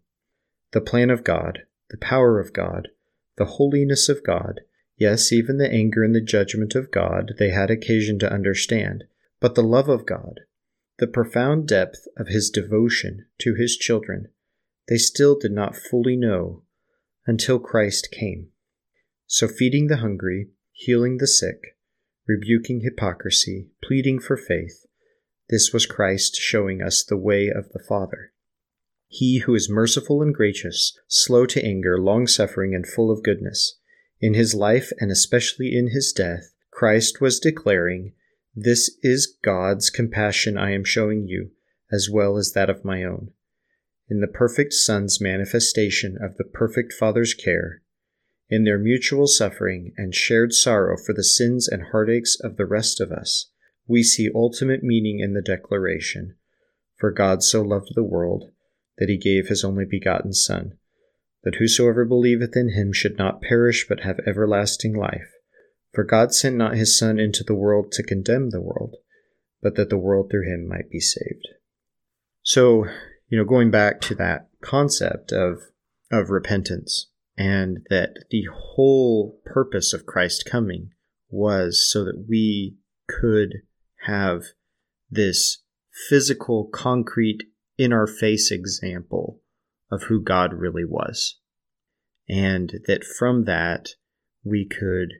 [0.72, 2.88] The plan of God, the power of God,
[3.36, 4.60] the holiness of God,
[4.96, 9.04] yes, even the anger and the judgment of God they had occasion to understand,
[9.40, 10.40] but the love of God,
[10.98, 14.28] the profound depth of his devotion to his children,
[14.88, 16.62] they still did not fully know
[17.26, 18.48] until Christ came.
[19.26, 21.76] So, feeding the hungry, healing the sick,
[22.28, 24.86] rebuking hypocrisy, pleading for faith,
[25.48, 28.32] this was Christ showing us the way of the Father.
[29.08, 33.78] He who is merciful and gracious, slow to anger, long suffering, and full of goodness.
[34.20, 38.12] In his life, and especially in his death, Christ was declaring,
[38.54, 41.50] This is God's compassion I am showing you,
[41.90, 43.30] as well as that of my own
[44.08, 47.82] in the perfect Son's manifestation of the perfect Father's care,
[48.48, 53.00] in their mutual suffering and shared sorrow for the sins and heartaches of the rest
[53.00, 53.50] of us,
[53.88, 56.36] we see ultimate meaning in the declaration
[56.96, 58.52] For God so loved the world
[58.98, 60.78] that he gave his only begotten Son,
[61.42, 65.32] that whosoever believeth in him should not perish but have everlasting life.
[65.92, 68.96] For God sent not his Son into the world to condemn the world,
[69.60, 71.48] but that the world through him might be saved.
[72.42, 72.86] So,
[73.28, 75.58] you know, going back to that concept of
[76.10, 80.90] of repentance and that the whole purpose of Christ coming
[81.28, 82.76] was so that we
[83.08, 83.54] could
[84.06, 84.42] have
[85.10, 85.62] this
[86.08, 87.42] physical, concrete,
[87.76, 89.40] in our face example
[89.90, 91.38] of who God really was.
[92.28, 93.90] And that from that
[94.44, 95.14] we could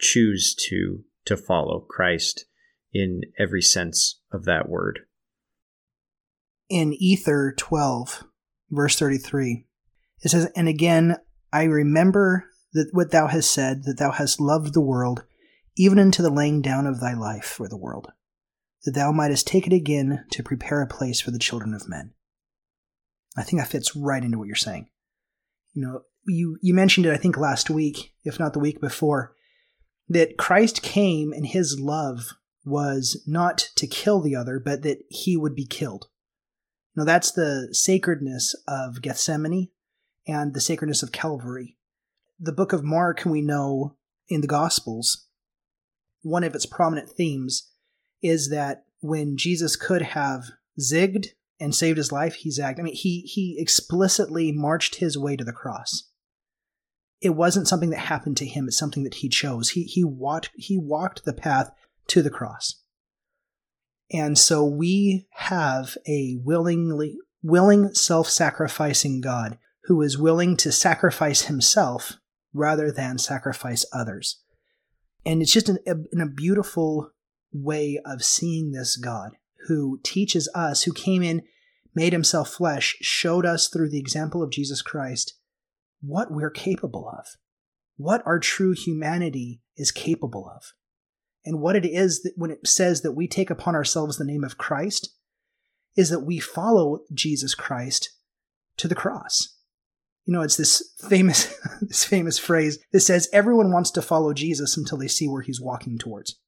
[0.00, 2.46] choose to to follow Christ
[2.92, 5.00] in every sense of that word
[6.72, 8.24] in Ether 12,
[8.70, 9.66] verse 33.
[10.22, 11.18] It says, And again,
[11.52, 15.24] I remember that what thou hast said, that thou hast loved the world,
[15.76, 18.08] even unto the laying down of thy life for the world,
[18.84, 22.14] that thou mightest take it again to prepare a place for the children of men.
[23.36, 24.88] I think that fits right into what you're saying.
[25.74, 29.34] You know, you, you mentioned it, I think, last week, if not the week before,
[30.08, 32.30] that Christ came and his love
[32.64, 36.08] was not to kill the other, but that he would be killed.
[36.94, 39.68] Now, that's the sacredness of Gethsemane
[40.26, 41.76] and the sacredness of Calvary.
[42.38, 43.96] The book of Mark, we know
[44.28, 45.26] in the Gospels,
[46.22, 47.70] one of its prominent themes
[48.22, 50.44] is that when Jesus could have
[50.80, 51.28] zigged
[51.58, 52.78] and saved his life, he zagged.
[52.78, 56.08] I mean, he, he explicitly marched his way to the cross.
[57.20, 59.70] It wasn't something that happened to him, it's something that he chose.
[59.70, 61.70] He, he, walked, he walked the path
[62.08, 62.81] to the cross.
[64.12, 72.18] And so we have a willingly willing self-sacrificing God who is willing to sacrifice himself
[72.52, 74.40] rather than sacrifice others.
[75.24, 77.10] And it's just an, a, a beautiful
[77.52, 79.32] way of seeing this God
[79.68, 81.42] who teaches us, who came in,
[81.94, 85.34] made himself flesh, showed us through the example of Jesus Christ
[86.00, 87.26] what we're capable of,
[87.96, 90.72] what our true humanity is capable of
[91.44, 94.44] and what it is that when it says that we take upon ourselves the name
[94.44, 95.14] of Christ
[95.96, 98.10] is that we follow Jesus Christ
[98.78, 99.56] to the cross.
[100.24, 104.76] You know, it's this famous this famous phrase that says everyone wants to follow Jesus
[104.76, 106.38] until they see where he's walking towards.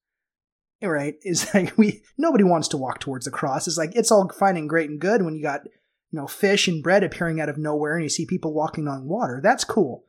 [0.82, 1.14] Right?
[1.22, 3.66] Is like we nobody wants to walk towards the cross.
[3.66, 6.68] It's like it's all fine and great and good when you got, you know, fish
[6.68, 9.40] and bread appearing out of nowhere and you see people walking on water.
[9.42, 10.04] That's cool.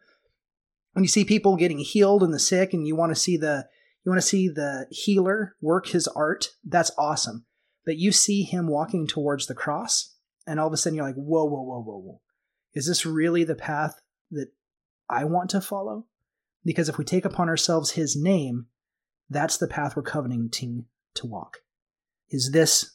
[0.93, 3.67] When you see people getting healed and the sick and you want to see the
[4.05, 7.45] you want to see the healer work his art, that's awesome.
[7.85, 10.15] But you see him walking towards the cross,
[10.45, 12.21] and all of a sudden you're like, whoa, whoa, whoa, whoa, whoa.
[12.73, 13.99] Is this really the path
[14.31, 14.49] that
[15.09, 16.05] I want to follow?
[16.63, 18.67] Because if we take upon ourselves his name,
[19.29, 21.57] that's the path we're covenanting to walk.
[22.29, 22.91] Is this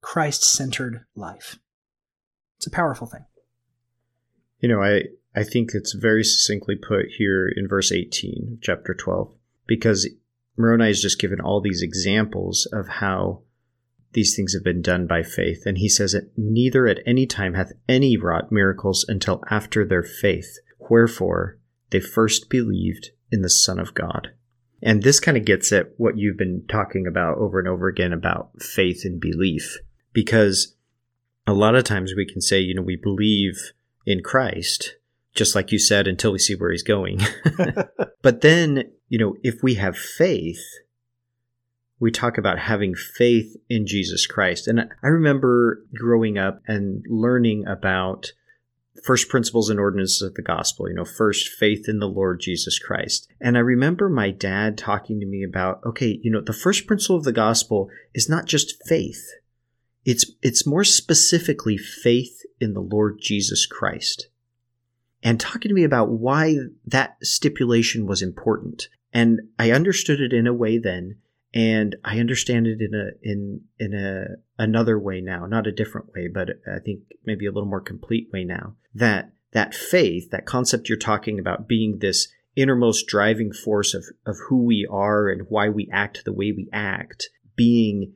[0.00, 1.58] Christ centered life?
[2.56, 3.24] It's a powerful thing.
[4.60, 5.04] You know, I,
[5.34, 9.32] I think it's very succinctly put here in verse 18 chapter 12,
[9.66, 10.08] because
[10.56, 13.42] Moroni has just given all these examples of how
[14.12, 15.64] these things have been done by faith.
[15.66, 20.04] And he says it neither at any time hath any wrought miracles until after their
[20.04, 20.58] faith.
[20.88, 21.58] Wherefore
[21.90, 24.28] they first believed in the Son of God.
[24.80, 28.12] And this kind of gets at what you've been talking about over and over again
[28.12, 29.78] about faith and belief.
[30.12, 30.76] Because
[31.46, 33.72] a lot of times we can say, you know, we believe
[34.06, 34.96] in Christ,
[35.34, 37.20] just like you said, until we see where he's going.
[38.22, 40.62] but then, you know, if we have faith,
[42.00, 44.68] we talk about having faith in Jesus Christ.
[44.68, 48.32] And I remember growing up and learning about
[49.02, 52.78] first principles and ordinances of the gospel, you know, first faith in the Lord Jesus
[52.78, 53.28] Christ.
[53.40, 57.16] And I remember my dad talking to me about, okay, you know, the first principle
[57.16, 59.24] of the gospel is not just faith.
[60.04, 64.28] It's it's more specifically faith in the Lord Jesus Christ.
[65.24, 66.56] And talking to me about why
[66.86, 68.88] that stipulation was important.
[69.12, 71.16] And I understood it in a way then
[71.54, 74.26] and I understand it in a in in a
[74.58, 78.28] another way now, not a different way, but I think maybe a little more complete
[78.32, 78.74] way now.
[78.92, 84.36] That that faith, that concept you're talking about being this innermost driving force of, of
[84.48, 88.14] who we are and why we act the way we act, being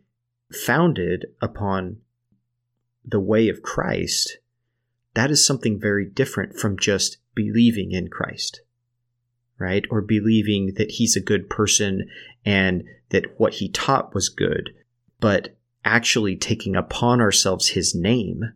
[0.51, 1.99] founded upon
[3.05, 4.39] the way of Christ,
[5.19, 8.63] that is something very different from just believing in Christ
[9.59, 9.85] right?
[9.91, 12.09] Or believing that he's a good person
[12.45, 14.71] and that what he taught was good,
[15.21, 18.53] but actually taking upon ourselves his name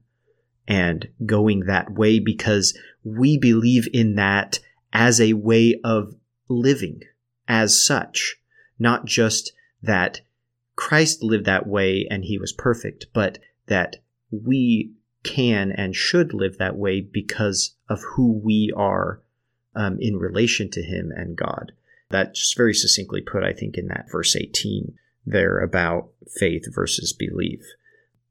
[0.68, 4.60] and going that way because we believe in that
[4.92, 6.14] as a way of
[6.48, 7.00] living
[7.48, 8.36] as such,
[8.78, 10.20] not just that
[10.76, 13.96] Christ lived that way and he was perfect, but that
[14.30, 19.22] we can and should live that way because of who we are
[19.74, 21.72] um, in relation to him and God.
[22.10, 27.12] That just very succinctly put, I think, in that verse 18 there about faith versus
[27.12, 27.60] belief.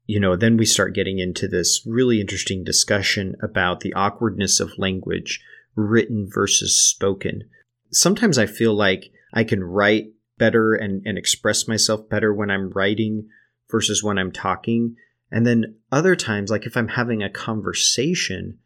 [0.06, 4.78] You know, then we start getting into this really interesting discussion about the awkwardness of
[4.78, 5.42] language,
[5.74, 7.44] written versus spoken.
[7.90, 12.70] Sometimes I feel like I can write better and, and express myself better when I'm
[12.70, 13.28] writing
[13.70, 14.96] versus when I'm talking.
[15.32, 18.58] And then other times, like if I'm having a conversation,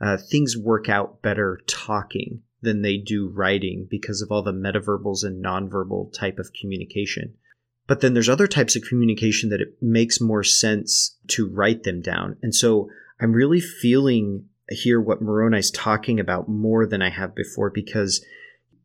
[0.00, 5.22] uh, things work out better talking than they do writing because of all the metaverbals
[5.22, 7.34] and nonverbal type of communication.
[7.86, 12.02] But then there's other types of communication that it makes more sense to write them
[12.02, 12.36] down.
[12.42, 17.70] And so I'm really feeling here what Moroni's talking about more than I have before
[17.70, 18.24] because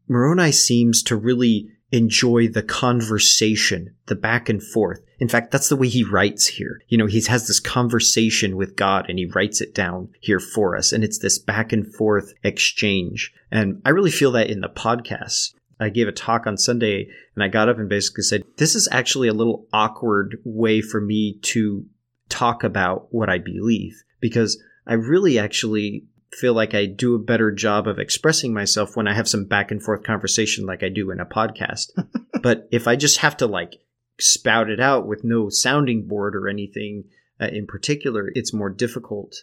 [0.08, 5.00] Moroni seems to really enjoy the conversation, the back and forth.
[5.20, 6.82] In fact, that's the way he writes here.
[6.88, 10.76] You know, he has this conversation with God and he writes it down here for
[10.76, 10.92] us.
[10.92, 13.32] And it's this back and forth exchange.
[13.52, 15.54] And I really feel that in the podcast.
[15.80, 18.90] I gave a talk on Sunday and I got up and basically said, This is
[18.92, 21.86] actually a little awkward way for me to
[22.28, 27.52] talk about what I believe because I really actually feel like I do a better
[27.52, 31.12] job of expressing myself when I have some back and forth conversation like I do
[31.12, 31.92] in a podcast.
[32.42, 33.82] but if I just have to like
[34.20, 37.06] spout it out with no sounding board or anything
[37.40, 39.36] uh, in particular, it's more difficult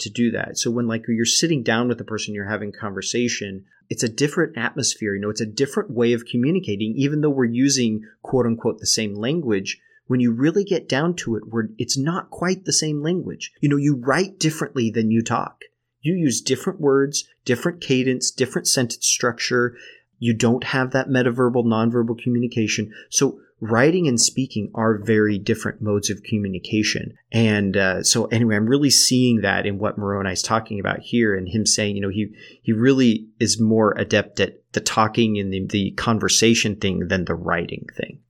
[0.00, 0.58] to do that.
[0.58, 4.56] So when like you're sitting down with the person you're having conversation, it's a different
[4.56, 8.78] atmosphere, you know, it's a different way of communicating even though we're using quote unquote
[8.78, 9.80] the same language.
[10.06, 13.52] When you really get down to it, where it's not quite the same language.
[13.60, 15.64] You know, you write differently than you talk.
[16.08, 19.76] You use different words, different cadence, different sentence structure.
[20.18, 22.94] You don't have that metaverbal, nonverbal communication.
[23.10, 27.14] So writing and speaking are very different modes of communication.
[27.30, 31.36] And uh, so, anyway, I'm really seeing that in what Moroni is talking about here,
[31.36, 32.28] and him saying, you know, he
[32.62, 37.34] he really is more adept at the talking and the, the conversation thing than the
[37.34, 38.20] writing thing.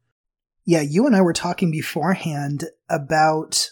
[0.64, 3.70] Yeah, you and I were talking beforehand about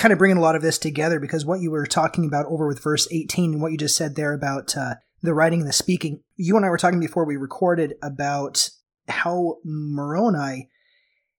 [0.00, 2.66] kind of bringing a lot of this together because what you were talking about over
[2.66, 5.74] with verse 18 and what you just said there about uh, the writing and the
[5.74, 8.70] speaking, you and I were talking before we recorded about
[9.08, 10.70] how Moroni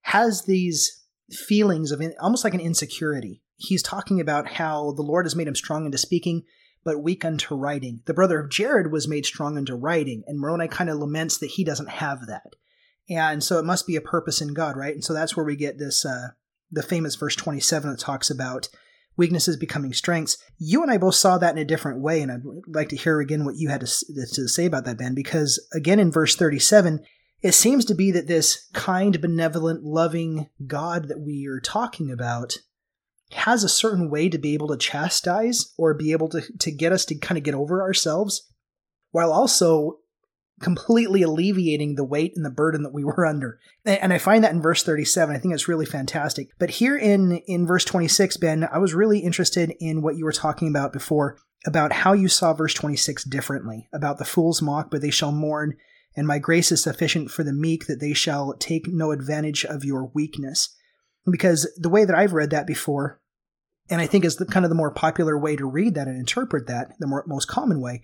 [0.01, 3.41] has these feelings of in, almost like an insecurity.
[3.57, 6.43] He's talking about how the Lord has made him strong into speaking,
[6.83, 8.01] but weak unto writing.
[8.05, 11.51] The brother of Jared was made strong unto writing, and Moroni kind of laments that
[11.51, 12.53] he doesn't have that.
[13.09, 14.93] And so it must be a purpose in God, right?
[14.93, 16.29] And so that's where we get this uh,
[16.71, 18.69] the famous verse 27 that talks about
[19.17, 20.37] weaknesses becoming strengths.
[20.57, 23.19] You and I both saw that in a different way, and I'd like to hear
[23.19, 27.01] again what you had to, say about that, Ben, because again in verse 37,
[27.41, 32.57] it seems to be that this kind, benevolent, loving God that we are talking about
[33.31, 36.91] has a certain way to be able to chastise or be able to, to get
[36.91, 38.47] us to kind of get over ourselves,
[39.11, 39.99] while also
[40.61, 43.59] completely alleviating the weight and the burden that we were under.
[43.85, 45.35] And I find that in verse 37.
[45.35, 46.49] I think it's really fantastic.
[46.59, 50.31] But here in, in verse 26, Ben, I was really interested in what you were
[50.31, 55.01] talking about before about how you saw verse 26 differently about the fools mock, but
[55.01, 55.75] they shall mourn.
[56.15, 59.85] And my grace is sufficient for the meek that they shall take no advantage of
[59.85, 60.75] your weakness.
[61.29, 63.21] Because the way that I've read that before,
[63.89, 66.17] and I think is the kind of the more popular way to read that and
[66.17, 68.03] interpret that, the more, most common way,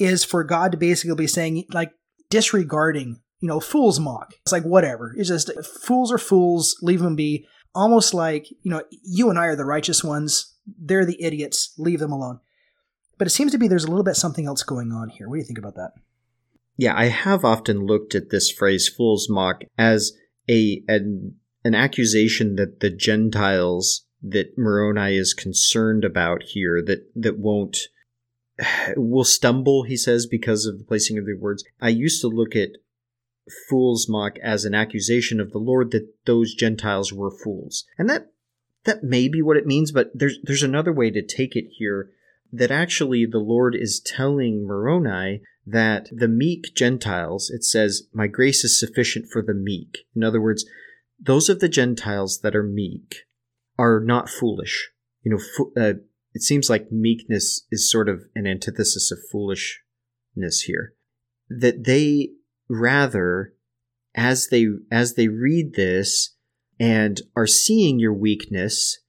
[0.00, 1.92] is for God to basically be saying, like,
[2.30, 4.34] disregarding, you know, fools mock.
[4.42, 5.14] It's like, whatever.
[5.16, 5.50] It's just
[5.82, 7.46] fools are fools, leave them be.
[7.74, 10.56] Almost like, you know, you and I are the righteous ones.
[10.66, 11.74] They're the idiots.
[11.78, 12.40] Leave them alone.
[13.18, 15.28] But it seems to be there's a little bit something else going on here.
[15.28, 15.92] What do you think about that?
[16.76, 20.12] Yeah, I have often looked at this phrase "fools mock" as
[20.48, 21.34] a an,
[21.64, 27.88] an accusation that the Gentiles that Moroni is concerned about here that that won't
[28.96, 31.64] will stumble, he says, because of the placing of the words.
[31.80, 32.70] I used to look at
[33.68, 37.84] fools mock as an accusation of the Lord that those Gentiles were fools.
[37.96, 38.32] And that
[38.84, 42.10] that may be what it means, but there's there's another way to take it here
[42.52, 48.64] that actually the Lord is telling Moroni that the meek Gentiles, it says, My grace
[48.64, 50.06] is sufficient for the meek.
[50.16, 50.64] In other words,
[51.20, 53.24] those of the Gentiles that are meek
[53.78, 54.90] are not foolish.
[55.22, 55.94] You know, fo- uh,
[56.38, 60.94] it seems like meekness is sort of an antithesis of foolishness here.
[61.50, 62.28] That they
[62.68, 63.54] rather,
[64.14, 66.36] as they as they read this
[66.78, 69.00] and are seeing your weakness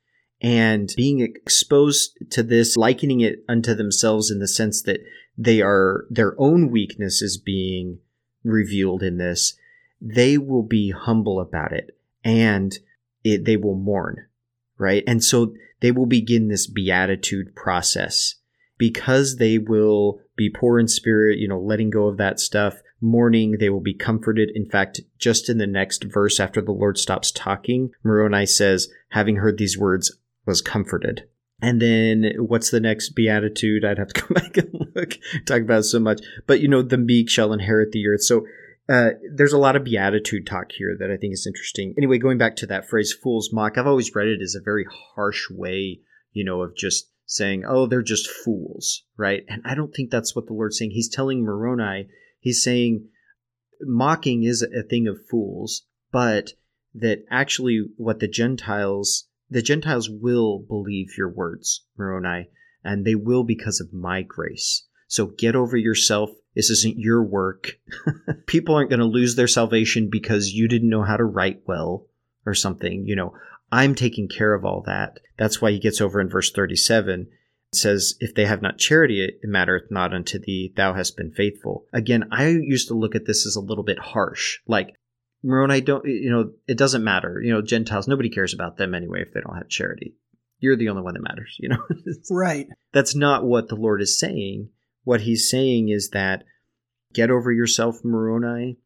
[0.41, 5.01] and being exposed to this, likening it unto themselves in the sense that
[5.37, 7.99] they are their own weakness is being
[8.43, 9.55] revealed in this,
[10.01, 12.79] they will be humble about it and
[13.23, 14.25] it, they will mourn,
[14.79, 15.03] right?
[15.05, 18.35] And so they will begin this beatitude process
[18.77, 23.57] because they will be poor in spirit, you know, letting go of that stuff, mourning,
[23.59, 24.49] they will be comforted.
[24.55, 29.35] In fact, just in the next verse after the Lord stops talking, Moroni says, having
[29.35, 31.27] heard these words, was comforted.
[31.61, 33.83] And then what's the next beatitude?
[33.83, 36.21] I'd have to come back and look, talk about so much.
[36.47, 38.23] But you know, the meek shall inherit the earth.
[38.23, 38.45] So
[38.89, 41.93] uh, there's a lot of beatitude talk here that I think is interesting.
[41.97, 44.85] Anyway, going back to that phrase "fools mock," I've always read it as a very
[45.15, 45.99] harsh way,
[46.31, 49.43] you know, of just saying, "Oh, they're just fools," right?
[49.47, 50.91] And I don't think that's what the Lord's saying.
[50.91, 52.07] He's telling Moroni,
[52.39, 53.07] he's saying,
[53.81, 56.53] mocking is a thing of fools, but
[56.93, 62.49] that actually what the Gentiles, the Gentiles will believe your words, Moroni,
[62.83, 64.85] and they will because of my grace.
[65.07, 66.29] So get over yourself
[66.59, 67.79] this isn't your work.
[68.45, 72.05] People aren't going to lose their salvation because you didn't know how to write well
[72.45, 73.05] or something.
[73.07, 73.33] You know,
[73.71, 75.21] I'm taking care of all that.
[75.37, 77.21] That's why he gets over in verse 37.
[77.21, 77.29] It
[77.77, 81.85] says, If they have not charity, it mattereth not unto thee, thou hast been faithful.
[81.93, 84.57] Again, I used to look at this as a little bit harsh.
[84.67, 84.95] Like,
[85.41, 87.39] Moroni, don't, you know, it doesn't matter.
[87.41, 90.13] You know, Gentiles, nobody cares about them anyway if they don't have charity.
[90.59, 91.81] You're the only one that matters, you know?
[92.29, 92.67] right.
[92.91, 94.71] That's not what the Lord is saying.
[95.09, 96.43] What he's saying is that
[97.13, 98.77] get over yourself, Moroni.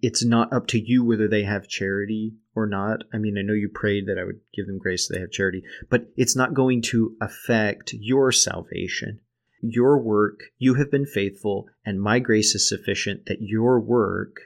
[0.00, 3.04] It's not up to you whether they have charity or not.
[3.12, 5.30] I mean, I know you prayed that I would give them grace so they have
[5.30, 9.20] charity, but it's not going to affect your salvation.
[9.62, 14.36] Your work, you have been faithful, and my grace is sufficient that your work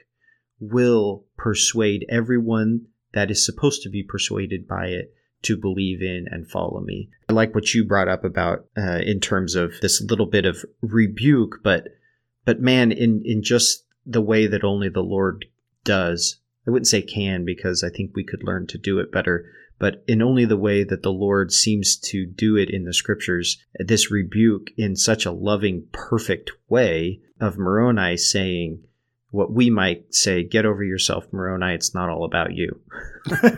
[0.59, 6.49] will persuade everyone that is supposed to be persuaded by it to believe in and
[6.49, 7.09] follow me.
[7.27, 10.65] I like what you brought up about uh, in terms of this little bit of
[10.81, 11.87] rebuke, but
[12.45, 15.45] but man, in in just the way that only the Lord
[15.83, 16.37] does.
[16.67, 19.45] I wouldn't say can because I think we could learn to do it better,
[19.79, 23.63] but in only the way that the Lord seems to do it in the scriptures,
[23.79, 28.83] this rebuke in such a loving, perfect way of Moroni saying
[29.31, 32.81] what we might say, get over yourself, Moroni, it's not all about you.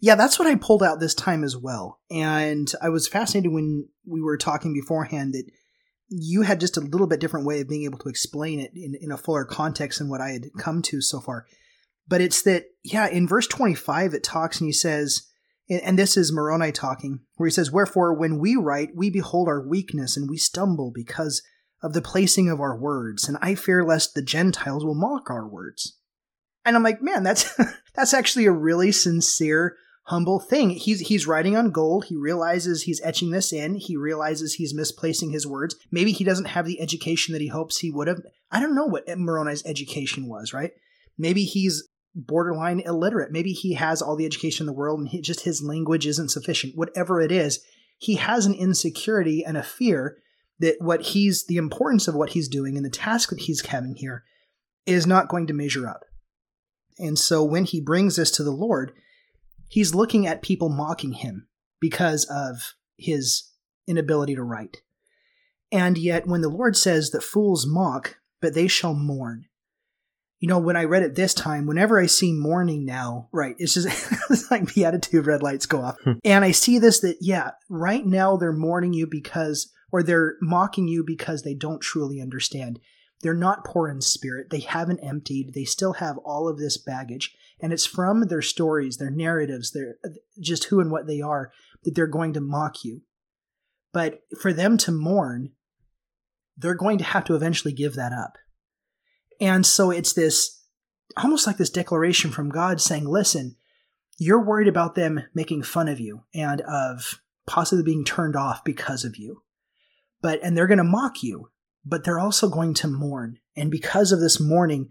[0.00, 2.00] Yeah, that's what I pulled out this time as well.
[2.10, 5.50] And I was fascinated when we were talking beforehand that
[6.08, 8.94] you had just a little bit different way of being able to explain it in,
[9.00, 11.46] in a fuller context than what I had come to so far.
[12.06, 15.28] But it's that, yeah, in verse 25, it talks and he says,
[15.68, 19.60] and this is Moroni talking, where he says, Wherefore, when we write, we behold our
[19.60, 21.42] weakness and we stumble because
[21.82, 25.46] of the placing of our words, and I fear lest the Gentiles will mock our
[25.46, 25.98] words.
[26.64, 27.54] And I'm like, man, that's
[27.94, 29.76] that's actually a really sincere
[30.08, 30.70] humble thing.
[30.70, 32.06] He's he's writing on gold.
[32.06, 33.74] He realizes he's etching this in.
[33.74, 35.76] He realizes he's misplacing his words.
[35.92, 38.20] Maybe he doesn't have the education that he hopes he would have.
[38.50, 40.72] I don't know what Moroni's education was, right?
[41.18, 43.32] Maybe he's borderline illiterate.
[43.32, 46.30] Maybe he has all the education in the world and he, just his language isn't
[46.30, 46.76] sufficient.
[46.76, 47.60] Whatever it is,
[47.98, 50.18] he has an insecurity and a fear
[50.58, 53.94] that what he's the importance of what he's doing and the task that he's having
[53.94, 54.24] here
[54.86, 56.04] is not going to measure up.
[56.98, 58.92] And so when he brings this to the Lord,
[59.68, 61.48] he's looking at people mocking him
[61.80, 63.50] because of his
[63.86, 64.78] inability to write.
[65.70, 69.46] And yet, when the Lord says that fools mock, but they shall mourn,
[70.40, 73.74] you know, when I read it this time, whenever I see mourning now, right, it's
[73.74, 73.86] just
[74.30, 75.96] it's like beatitude red lights go off.
[76.04, 76.12] Hmm.
[76.24, 80.86] and I see this that, yeah, right now they're mourning you because, or they're mocking
[80.86, 82.78] you because they don't truly understand.
[83.22, 84.50] They're not poor in spirit.
[84.50, 85.52] They haven't emptied.
[85.54, 87.34] They still have all of this baggage.
[87.60, 89.96] And it's from their stories, their narratives, their
[90.40, 91.50] just who and what they are
[91.84, 93.02] that they're going to mock you.
[93.92, 95.52] But for them to mourn,
[96.56, 98.38] they're going to have to eventually give that up.
[99.40, 100.58] And so it's this
[101.16, 103.56] almost like this declaration from God saying, listen,
[104.18, 109.04] you're worried about them making fun of you and of possibly being turned off because
[109.04, 109.42] of you.
[110.20, 111.50] But, and they're going to mock you,
[111.88, 113.38] but they're also going to mourn.
[113.56, 114.88] And because of this mourning,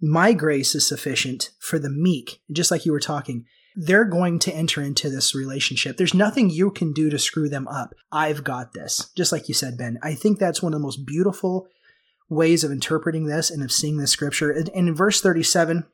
[0.00, 3.44] my grace is sufficient for the meek, just like you were talking.
[3.74, 5.96] They're going to enter into this relationship.
[5.96, 7.94] There's nothing you can do to screw them up.
[8.10, 9.10] I've got this.
[9.16, 9.98] Just like you said, Ben.
[10.02, 11.68] I think that's one of the most beautiful
[12.28, 14.50] ways of interpreting this and of seeing this scripture.
[14.50, 15.86] And in verse 37,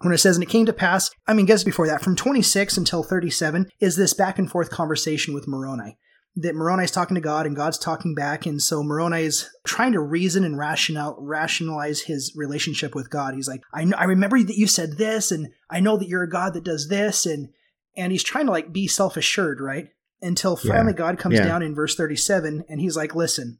[0.00, 2.76] when it says, and it came to pass, I mean, guess before that, from 26
[2.76, 5.98] until 37 is this back and forth conversation with Moroni.
[6.40, 8.46] That Moroni is talking to God and God's talking back.
[8.46, 13.34] And so Moroni is trying to reason and rational, rationalize his relationship with God.
[13.34, 16.30] He's like, I, I remember that you said this, and I know that you're a
[16.30, 17.26] God that does this.
[17.26, 17.48] And,
[17.96, 19.88] and he's trying to like be self assured, right?
[20.20, 20.98] Until finally yeah.
[20.98, 21.44] God comes yeah.
[21.44, 23.58] down in verse 37 and he's like, listen,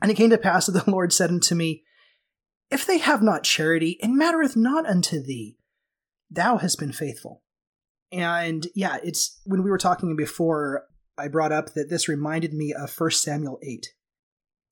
[0.00, 1.84] and it came to pass that the Lord said unto me,
[2.70, 5.56] If they have not charity, it mattereth not unto thee.
[6.30, 7.42] Thou hast been faithful.
[8.10, 10.84] And yeah, it's when we were talking before,
[11.18, 13.92] I brought up that this reminded me of 1 Samuel 8,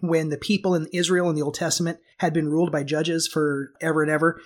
[0.00, 3.72] when the people in Israel in the Old Testament had been ruled by judges for
[3.80, 4.40] ever and ever.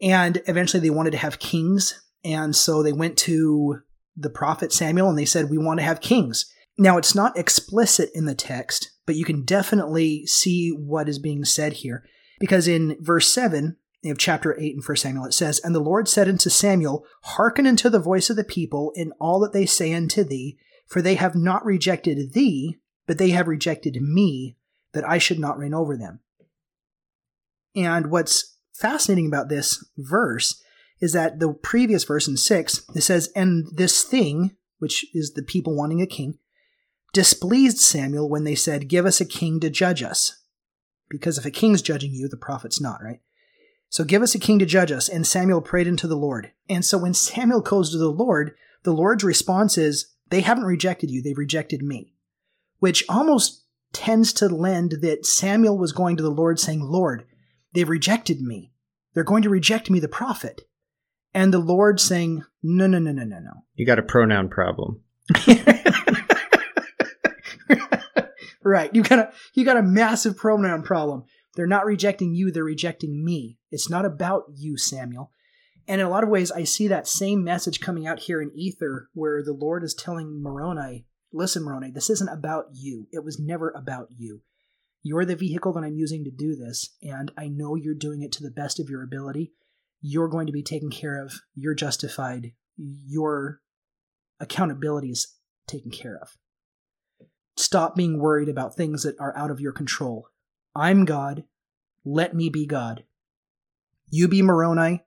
[0.00, 2.02] And eventually they wanted to have kings.
[2.24, 3.80] And so they went to
[4.16, 6.46] the prophet Samuel and they said, We want to have kings.
[6.76, 11.44] Now, it's not explicit in the text, but you can definitely see what is being
[11.44, 12.04] said here.
[12.40, 16.08] Because in verse 7 of chapter 8 in 1 Samuel, it says, And the Lord
[16.08, 19.94] said unto Samuel, Hearken unto the voice of the people in all that they say
[19.94, 24.56] unto thee, for they have not rejected thee, but they have rejected me,
[24.92, 26.20] that I should not reign over them.
[27.74, 30.62] And what's fascinating about this verse
[31.00, 35.42] is that the previous verse in 6, it says, And this thing, which is the
[35.42, 36.38] people wanting a king,
[37.12, 40.42] displeased Samuel when they said, Give us a king to judge us.
[41.08, 43.20] Because if a king's judging you, the prophet's not, right?
[43.88, 45.08] So give us a king to judge us.
[45.08, 46.50] And Samuel prayed unto the Lord.
[46.68, 51.12] And so when Samuel goes to the Lord, the Lord's response is, They haven't rejected
[51.12, 52.12] you, they've rejected me.
[52.80, 57.24] Which almost tends to lend that Samuel was going to the Lord saying, Lord,
[57.72, 58.72] they've rejected me.
[59.12, 60.62] They're going to reject me, the prophet.
[61.32, 63.52] And the Lord saying, No, no, no, no, no, no.
[63.76, 65.02] You got a pronoun problem.
[68.64, 68.92] right.
[68.92, 71.26] You got a you got a massive pronoun problem.
[71.54, 73.60] They're not rejecting you, they're rejecting me.
[73.70, 75.30] It's not about you, Samuel.
[75.86, 78.50] And in a lot of ways, I see that same message coming out here in
[78.54, 83.06] Ether, where the Lord is telling Moroni, listen, Moroni, this isn't about you.
[83.12, 84.42] It was never about you.
[85.02, 88.32] You're the vehicle that I'm using to do this, and I know you're doing it
[88.32, 89.52] to the best of your ability.
[90.00, 91.42] You're going to be taken care of.
[91.54, 92.52] You're justified.
[92.76, 93.60] Your
[94.40, 95.34] accountability is
[95.66, 96.36] taken care of.
[97.56, 100.28] Stop being worried about things that are out of your control.
[100.74, 101.44] I'm God.
[102.04, 103.04] Let me be God.
[104.10, 105.04] You be Moroni.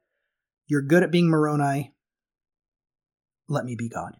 [0.68, 1.93] You're good at being Moroni.
[3.47, 4.18] Let me be God.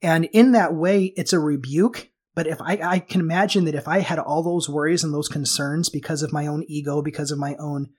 [0.00, 2.10] And in that way, it's a rebuke.
[2.34, 5.28] But if I, I can imagine that if I had all those worries and those
[5.28, 7.90] concerns because of my own ego, because of my own,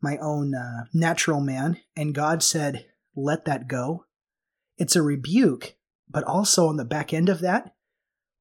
[0.00, 4.06] my own uh, natural man, and God said, "Let that go,"
[4.78, 5.76] it's a rebuke.
[6.08, 7.74] But also on the back end of that,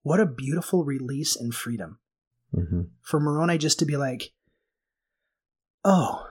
[0.04, 2.00] what a beautiful release and freedom
[2.54, 2.82] mm-hmm.
[3.02, 4.34] for Moroni just to be like,
[5.84, 6.26] oh,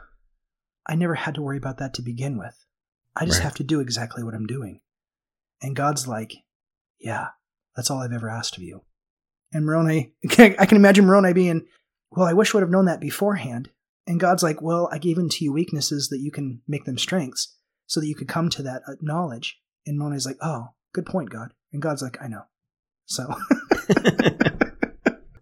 [0.86, 2.64] I never had to worry about that to begin with.
[3.14, 3.44] I just right.
[3.44, 4.80] have to do exactly what I'm doing.
[5.60, 6.34] And God's like,
[6.98, 7.28] yeah,
[7.76, 8.82] that's all I've ever asked of you.
[9.52, 11.66] And Moroni, I can imagine Moroni being,
[12.10, 13.70] well, I wish I would have known that beforehand.
[14.06, 17.56] And God's like, well, I gave into you weaknesses that you can make them strengths
[17.86, 19.60] so that you could come to that uh, knowledge.
[19.86, 21.52] And Moroni's like, oh, good point, God.
[21.72, 22.42] And God's like, I know.
[23.06, 23.26] So.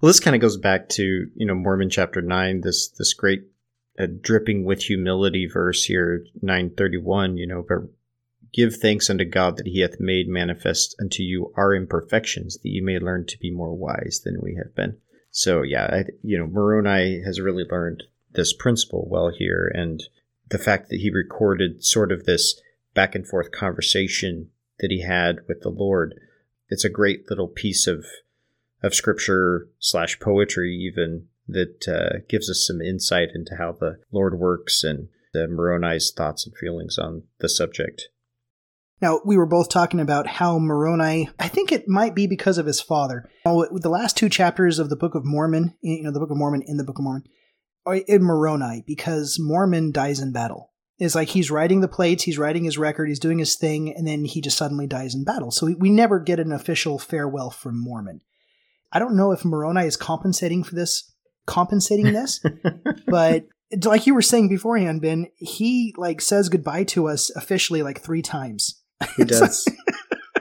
[0.01, 1.03] well, this kind of goes back to
[1.35, 2.63] you know Mormon chapter nine.
[2.63, 3.43] This this great
[4.01, 7.37] uh, dripping with humility verse here, nine thirty one.
[7.37, 7.79] You know, but
[8.53, 12.83] give thanks unto God that He hath made manifest unto you our imperfections, that you
[12.83, 14.97] may learn to be more wise than we have been.
[15.31, 19.71] So yeah, I, you know, Moroni has really learned this principle well here.
[19.75, 20.03] And
[20.49, 22.61] the fact that he recorded sort of this
[22.95, 26.15] back and forth conversation that he had with the Lord,
[26.69, 28.05] it's a great little piece of
[28.83, 34.39] of scripture slash poetry even that uh, gives us some insight into how the Lord
[34.39, 38.09] works and uh, Moroni's thoughts and feelings on the subject.
[39.01, 42.67] Now, we were both talking about how Moroni, I think it might be because of
[42.67, 43.31] his father.
[43.47, 46.37] Now, the last two chapters of the Book of Mormon, you know, the Book of
[46.37, 47.25] Mormon in the Book of Mormon,
[47.87, 50.71] are in Moroni because Mormon dies in battle.
[50.99, 54.07] It's like he's writing the plates, he's writing his record, he's doing his thing, and
[54.07, 55.51] then he just suddenly dies in battle.
[55.51, 58.21] So we, we never get an official farewell from Mormon.
[58.93, 61.10] I don't know if Moroni is compensating for this,
[61.47, 62.41] compensating this,
[63.07, 63.45] but
[63.85, 68.23] like you were saying beforehand, Ben, he like says goodbye to us officially like three
[68.23, 68.81] times
[69.17, 69.69] he does.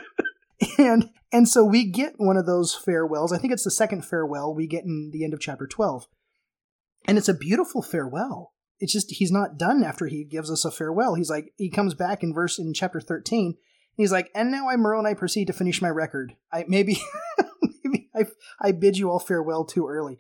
[0.78, 3.32] and and so we get one of those farewells.
[3.32, 6.08] I think it's the second farewell we get in the end of chapter 12.
[7.06, 8.54] And it's a beautiful farewell.
[8.80, 11.16] It's just he's not done after he gives us a farewell.
[11.16, 13.56] He's like he comes back in verse in chapter 13.
[13.96, 16.36] He's like, "And now I Moroni, and I proceed to finish my record.
[16.52, 16.98] I maybe
[17.84, 18.26] maybe I
[18.62, 20.18] I bid you all farewell too early."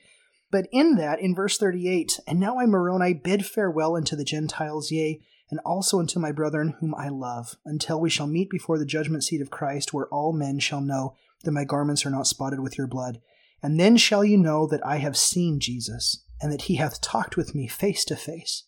[0.51, 4.91] But in that, in verse 38, and now I Moroni bid farewell unto the Gentiles,
[4.91, 5.21] yea,
[5.51, 9.23] and also unto my brethren whom I love, until we shall meet before the judgment
[9.23, 12.77] seat of Christ, where all men shall know that my garments are not spotted with
[12.77, 13.19] your blood.
[13.61, 17.37] And then shall you know that I have seen Jesus, and that he hath talked
[17.37, 18.63] with me face to face,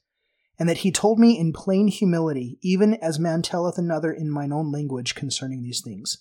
[0.59, 4.51] and that he told me in plain humility, even as man telleth another in mine
[4.51, 6.19] own language concerning these things.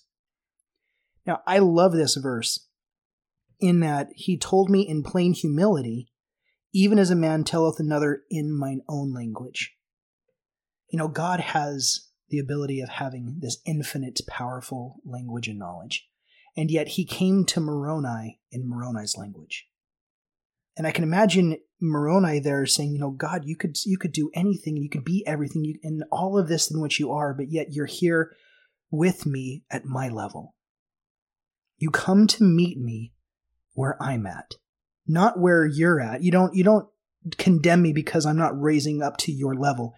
[1.25, 2.67] Now, I love this verse
[3.61, 6.11] in that he told me in plain humility,
[6.73, 9.75] even as a man telleth another in mine own language
[10.91, 16.07] you know, God has the ability of having this infinite, powerful language and knowledge.
[16.55, 19.67] And yet he came to Moroni in Moroni's language.
[20.77, 24.31] And I can imagine Moroni there saying, you know, God, you could you could do
[24.33, 27.51] anything, you could be everything, you, and all of this in which you are, but
[27.51, 28.33] yet you're here
[28.89, 30.55] with me at my level.
[31.77, 33.13] You come to meet me
[33.73, 34.55] where I'm at,
[35.07, 36.23] not where you're at.
[36.23, 36.87] You don't you don't
[37.37, 39.93] condemn me because I'm not raising up to your level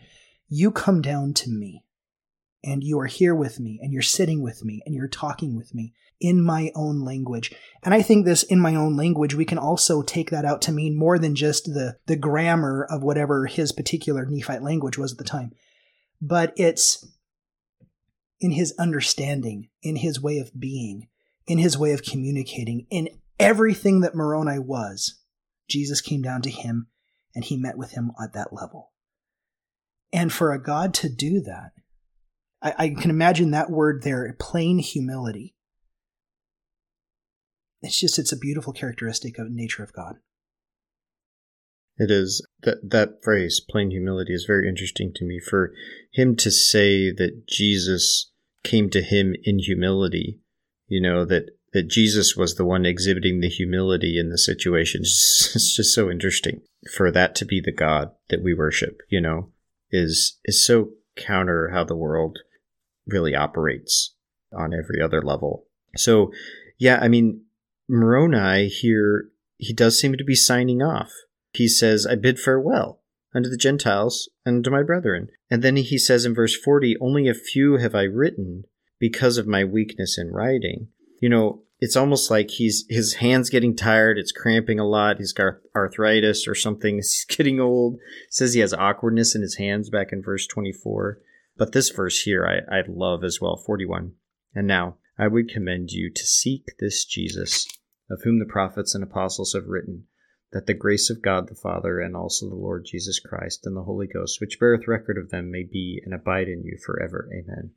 [0.53, 1.83] you come down to me
[2.63, 5.73] and you are here with me and you're sitting with me and you're talking with
[5.73, 7.51] me in my own language.
[7.81, 10.71] And I think this in my own language, we can also take that out to
[10.71, 15.17] mean more than just the, the grammar of whatever his particular Nephite language was at
[15.17, 15.51] the time,
[16.21, 17.03] but it's
[18.39, 21.07] in his understanding, in his way of being,
[21.47, 23.09] in his way of communicating, in
[23.39, 25.19] everything that Moroni was.
[25.69, 26.87] Jesus came down to him
[27.33, 28.91] and he met with him at that level.
[30.11, 31.71] And for a God to do that,
[32.61, 35.55] I, I can imagine that word there, plain humility.
[37.81, 40.15] It's just, it's a beautiful characteristic of nature of God.
[41.97, 45.39] It is that that phrase, plain humility, is very interesting to me.
[45.39, 45.73] For
[46.11, 48.31] him to say that Jesus
[48.63, 50.39] came to him in humility,
[50.87, 55.01] you know that that Jesus was the one exhibiting the humility in the situation.
[55.01, 56.61] It's just, so interesting
[56.95, 59.01] for that to be the God that we worship.
[59.09, 59.49] You know,
[59.91, 62.39] is is so counter how the world
[63.05, 64.15] really operates
[64.51, 65.65] on every other level.
[65.95, 66.31] So,
[66.77, 67.41] yeah, I mean,
[67.87, 71.11] Moroni here, he does seem to be signing off.
[71.53, 73.01] He says, I bid farewell
[73.35, 75.29] unto the Gentiles and to my brethren.
[75.49, 78.63] And then he says in verse 40, Only a few have I written
[78.99, 80.87] because of my weakness in writing.
[81.19, 84.17] You know, it's almost like he's his hands getting tired.
[84.17, 85.17] It's cramping a lot.
[85.17, 86.95] He's got arthritis or something.
[86.99, 87.99] He's getting old.
[88.29, 91.19] says he has awkwardness in his hands back in verse 24.
[91.57, 94.13] But this verse here I, I love as well, 41.
[94.55, 97.67] And now I would commend you to seek this Jesus,
[98.09, 100.05] of whom the prophets and apostles have written,
[100.53, 103.83] that the grace of God the Father and also the Lord Jesus Christ and the
[103.83, 107.29] Holy Ghost, which beareth record of them, may be and abide in you forever.
[107.33, 107.71] Amen.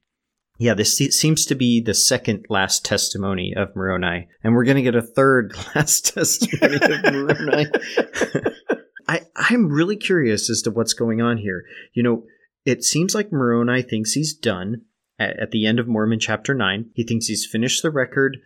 [0.59, 4.83] Yeah, this seems to be the second last testimony of Moroni, and we're going to
[4.83, 7.67] get a third last testimony of Moroni.
[9.09, 11.65] I, I'm really curious as to what's going on here.
[11.93, 12.25] You know,
[12.65, 14.83] it seems like Moroni thinks he's done
[15.19, 16.91] at, at the end of Mormon chapter 9.
[16.95, 18.39] He thinks he's finished the record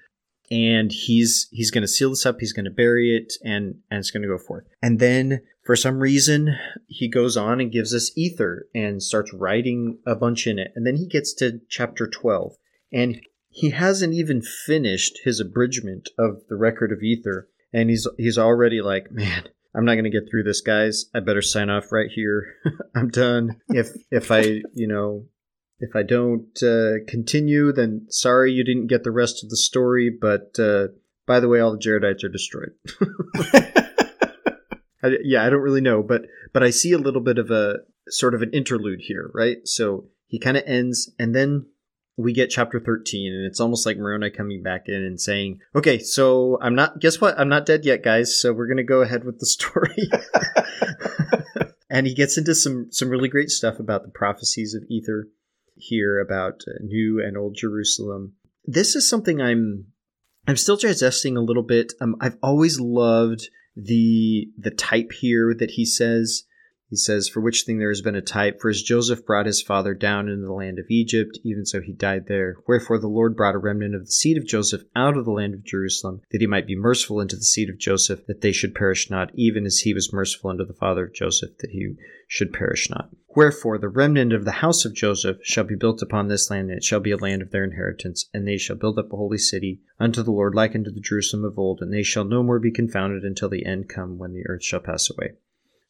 [0.51, 4.01] and he's he's going to seal this up he's going to bury it and and
[4.01, 5.41] it's going to go forth and then
[5.71, 6.59] for some reason
[6.89, 10.73] he goes on and gives us Ether and starts writing a bunch in it.
[10.75, 12.57] And then he gets to chapter 12
[12.93, 17.49] and he hasn't even finished his abridgment of the record of Ether.
[17.73, 21.05] And he's he's already like man I'm not going to get through this guys.
[21.14, 22.57] I better sign off right here.
[22.97, 23.61] I'm done.
[23.68, 25.27] If if I you know
[25.79, 30.11] if I don't uh, continue, then sorry you didn't get the rest of the story.
[30.11, 30.89] But uh,
[31.29, 32.73] by the way, all the Jaredites are destroyed.
[35.03, 36.22] I, yeah, I don't really know, but
[36.53, 37.78] but I see a little bit of a
[38.09, 39.59] sort of an interlude here, right?
[39.64, 41.66] So he kind of ends, and then
[42.16, 45.98] we get chapter 13 and it's almost like Moroni coming back in and saying, "Okay,
[45.98, 47.38] so I'm not guess what?
[47.38, 48.38] I'm not dead yet, guys.
[48.38, 50.11] So we're going to go ahead with the story."
[51.90, 55.28] and he gets into some some really great stuff about the prophecies of Ether
[55.74, 58.34] here about New and Old Jerusalem.
[58.64, 59.86] This is something I'm
[60.46, 61.92] I'm still digesting a little bit.
[62.01, 66.45] Um, I've always loved the the type here that he says
[66.91, 69.62] he says, For which thing there has been a type, for as Joseph brought his
[69.62, 72.57] father down into the land of Egypt, even so he died there.
[72.66, 75.55] Wherefore the Lord brought a remnant of the seed of Joseph out of the land
[75.55, 78.74] of Jerusalem, that he might be merciful unto the seed of Joseph, that they should
[78.74, 81.95] perish not, even as he was merciful unto the father of Joseph, that he
[82.26, 83.11] should perish not.
[83.36, 86.78] Wherefore the remnant of the house of Joseph shall be built upon this land, and
[86.78, 89.38] it shall be a land of their inheritance, and they shall build up a holy
[89.38, 92.59] city unto the Lord, like unto the Jerusalem of old, and they shall no more
[92.59, 95.34] be confounded until the end come, when the earth shall pass away.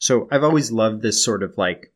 [0.01, 1.93] So I've always loved this sort of like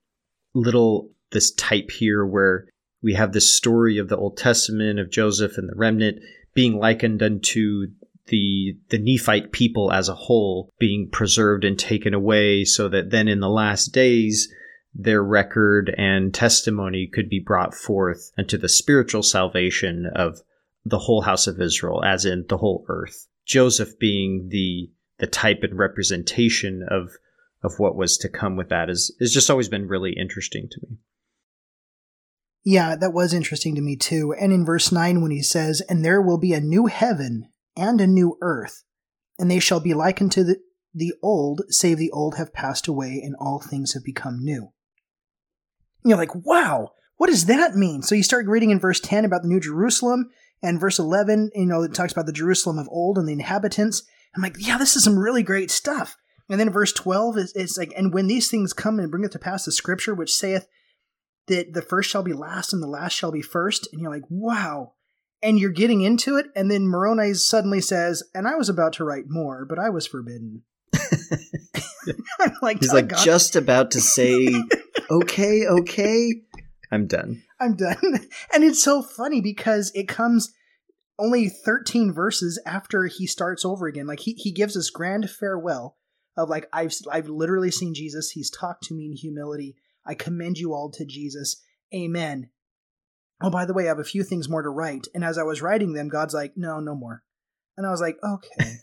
[0.55, 2.67] little this type here where
[3.03, 6.21] we have this story of the Old Testament of Joseph and the remnant
[6.55, 7.89] being likened unto
[8.27, 13.27] the the Nephite people as a whole being preserved and taken away so that then
[13.27, 14.53] in the last days
[14.95, 20.41] their record and testimony could be brought forth unto the spiritual salvation of
[20.85, 23.27] the whole house of Israel as in the whole earth.
[23.47, 27.11] Joseph being the the type and representation of
[27.65, 30.81] of what was to come with that is is just always been really interesting to
[30.83, 30.99] me.
[32.63, 34.35] Yeah, that was interesting to me too.
[34.39, 38.01] And in verse 9 when he says, "And there will be a new heaven and
[38.01, 38.85] a new earth,
[39.39, 40.61] and they shall be like unto the,
[40.95, 44.73] the old, save the old have passed away and all things have become new."
[46.03, 49.25] And you're like, "Wow, what does that mean?" So you start reading in verse 10
[49.25, 50.31] about the new Jerusalem
[50.63, 54.03] and verse 11, you know, it talks about the Jerusalem of old and the inhabitants.
[54.35, 56.17] I'm like, "Yeah, this is some really great stuff."
[56.49, 59.33] And then verse 12 is it's like, and when these things come and bring it
[59.33, 60.67] to pass the scripture, which saith
[61.47, 63.89] that the first shall be last and the last shall be first.
[63.93, 64.93] And you're like, wow.
[65.43, 66.47] And you're getting into it.
[66.57, 70.07] And then Moroni suddenly says, and I was about to write more, but I was
[70.07, 70.63] forbidden.
[72.41, 74.49] I'm like, he's like just about to say,
[75.11, 76.33] okay, okay.
[76.91, 77.43] I'm done.
[77.61, 77.99] I'm done.
[78.53, 80.53] And it's so funny because it comes
[81.19, 84.07] only 13 verses after he starts over again.
[84.07, 85.97] Like he, he gives this grand farewell
[86.37, 88.31] of like I've I've literally seen Jesus.
[88.31, 89.77] He's talked to me in humility.
[90.07, 91.63] I commend you all to Jesus.
[91.95, 92.51] Amen.
[93.43, 95.07] Oh, by the way, I have a few things more to write.
[95.15, 97.23] And as I was writing them, God's like, no, no more.
[97.77, 98.77] And I was like, okay.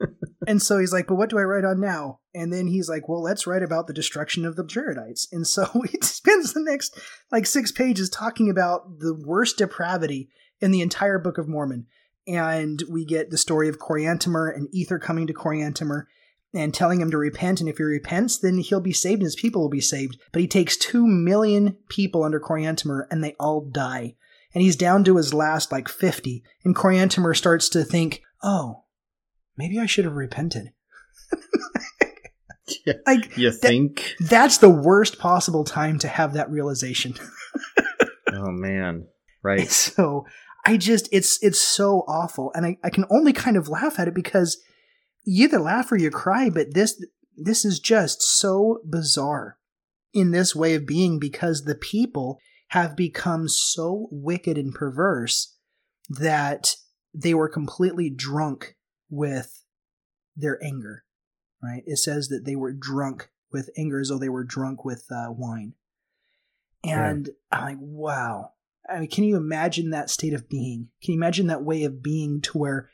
[0.46, 2.20] and so he's like, but what do I write on now?
[2.34, 5.26] And then he's like, well, let's write about the destruction of the Jaredites.
[5.30, 6.98] And so he spends the next
[7.30, 10.30] like six pages talking about the worst depravity
[10.60, 11.86] in the entire Book of Mormon.
[12.26, 16.04] And we get the story of Coriantumr and Ether coming to Coriantumr
[16.54, 17.60] and telling him to repent.
[17.60, 20.18] And if he repents, then he'll be saved and his people will be saved.
[20.32, 24.16] But he takes two million people under Coriantumr and they all die.
[24.54, 26.42] And he's down to his last like 50.
[26.64, 28.84] And Coriantumr starts to think, oh,
[29.56, 30.72] maybe I should have repented.
[32.86, 34.14] yeah, like, you think?
[34.20, 37.14] that's the worst possible time to have that realization.
[38.32, 39.06] oh, man.
[39.42, 39.70] Right.
[39.70, 40.26] So
[40.66, 42.52] I just, it's, it's so awful.
[42.54, 44.62] And I, I can only kind of laugh at it because
[45.24, 47.04] you either laugh or you cry, but this
[47.36, 49.58] this is just so bizarre
[50.12, 55.56] in this way of being because the people have become so wicked and perverse
[56.08, 56.76] that
[57.14, 58.76] they were completely drunk
[59.10, 59.64] with
[60.36, 61.04] their anger.
[61.62, 61.82] Right?
[61.86, 65.28] It says that they were drunk with anger as though they were drunk with uh,
[65.30, 65.74] wine.
[66.84, 67.58] And yeah.
[67.58, 68.52] I'm like, wow.
[68.88, 70.88] I mean, can you imagine that state of being?
[71.02, 72.90] Can you imagine that way of being to where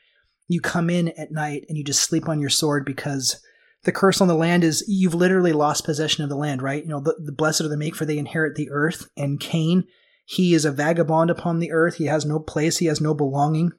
[0.49, 3.41] you come in at night and you just sleep on your sword because
[3.83, 6.83] the curse on the land is you've literally lost possession of the land, right?
[6.83, 9.09] You know, the, the blessed are the meek for they inherit the earth.
[9.15, 9.85] And Cain,
[10.25, 11.95] he is a vagabond upon the earth.
[11.95, 12.79] He has no place.
[12.79, 13.71] He has no belonging.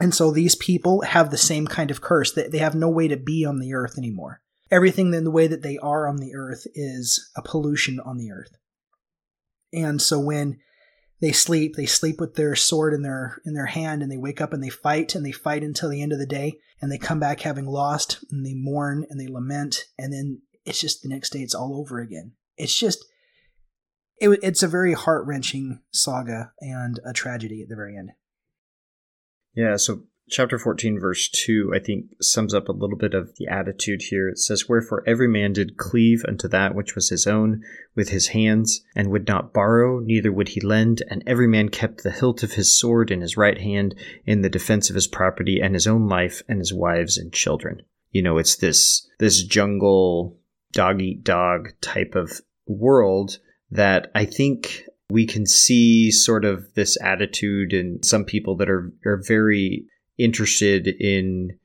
[0.00, 3.08] And so these people have the same kind of curse that they have no way
[3.08, 4.40] to be on the earth anymore.
[4.70, 8.30] Everything in the way that they are on the earth is a pollution on the
[8.30, 8.56] earth.
[9.72, 10.58] And so when
[11.20, 14.40] they sleep they sleep with their sword in their in their hand and they wake
[14.40, 16.98] up and they fight and they fight until the end of the day and they
[16.98, 21.08] come back having lost and they mourn and they lament and then it's just the
[21.08, 22.32] next day it's all over again.
[22.56, 23.04] It's just
[24.18, 28.10] it, it's a very heart-wrenching saga and a tragedy at the very end.
[29.54, 33.46] Yeah so chapter 14, verse 2, I think sums up a little bit of the
[33.46, 34.28] attitude here.
[34.28, 37.62] It says, Wherefore every man did cleave unto that which was his own
[37.94, 42.02] with his hands, and would not borrow, neither would he lend, and every man kept
[42.02, 45.60] the hilt of his sword in his right hand in the defense of his property
[45.60, 47.82] and his own life and his wives and children.
[48.10, 50.38] you know, it's this this jungle
[50.72, 53.38] dog eat dog type of world
[53.70, 58.92] that I think we can see sort of this attitude in some people that are
[59.04, 59.86] are very
[60.18, 61.58] interested in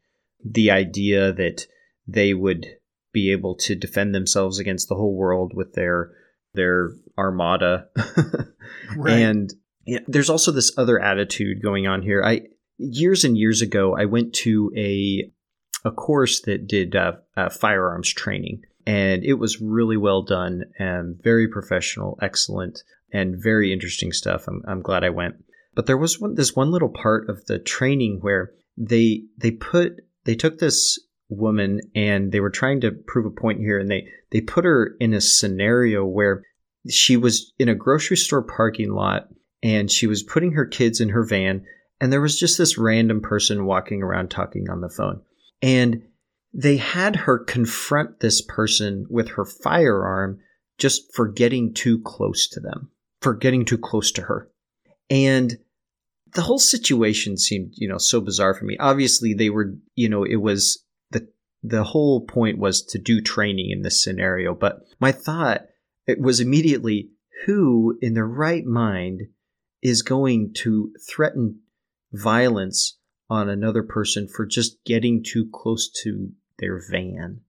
[0.44, 1.66] the idea that
[2.08, 2.66] they would
[3.14, 6.12] be able to defend themselves against the whole world with their
[6.54, 7.88] their armada.
[8.98, 9.14] right.
[9.14, 9.54] And
[9.86, 12.24] yeah, there's also this other attitude going on here.
[12.24, 12.42] I
[12.78, 15.32] years and years ago, I went to a
[15.84, 21.22] a course that did uh, uh, firearms training, and it was really well done and
[21.22, 24.48] very professional, excellent, and very interesting stuff.
[24.48, 25.44] I'm, I'm glad I went.
[25.74, 29.94] But there was one, this one little part of the training where they they put
[30.26, 31.00] they took this
[31.30, 34.96] woman and they were trying to prove a point here and they they put her
[35.00, 36.44] in a scenario where
[36.90, 39.28] she was in a grocery store parking lot
[39.64, 41.64] and she was putting her kids in her van
[42.02, 45.22] and there was just this random person walking around talking on the phone.
[45.62, 46.02] And
[46.52, 50.40] they had her confront this person with her firearm
[50.80, 52.90] just for getting too close to them
[53.22, 54.50] for getting too close to her
[55.12, 55.58] and
[56.34, 60.24] the whole situation seemed you know so bizarre for me obviously they were you know
[60.24, 61.28] it was the
[61.64, 64.56] the whole point was to do training in this scenario.
[64.56, 65.68] But my thought
[66.08, 67.10] it was immediately
[67.46, 69.22] who in their right mind
[69.82, 71.60] is going to threaten
[72.12, 72.98] violence
[73.30, 77.42] on another person for just getting too close to their van